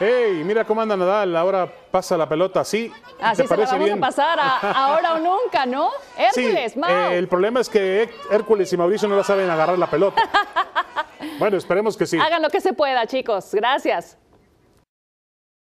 [0.00, 0.42] ¡Ey!
[0.44, 2.92] Mira cómo anda Nadal, ahora pasa la pelota así.
[3.20, 3.98] Así ¿Te se la parece vamos bien?
[3.98, 5.90] a pasar a ahora o nunca, ¿no?
[6.32, 6.90] Sí, Hércules, Mau.
[6.90, 10.20] eh, el problema es que Hércules y Mauricio no la saben agarrar la pelota.
[11.38, 12.18] bueno, esperemos que sí.
[12.18, 13.50] Hagan lo que se pueda, chicos.
[13.54, 14.18] Gracias.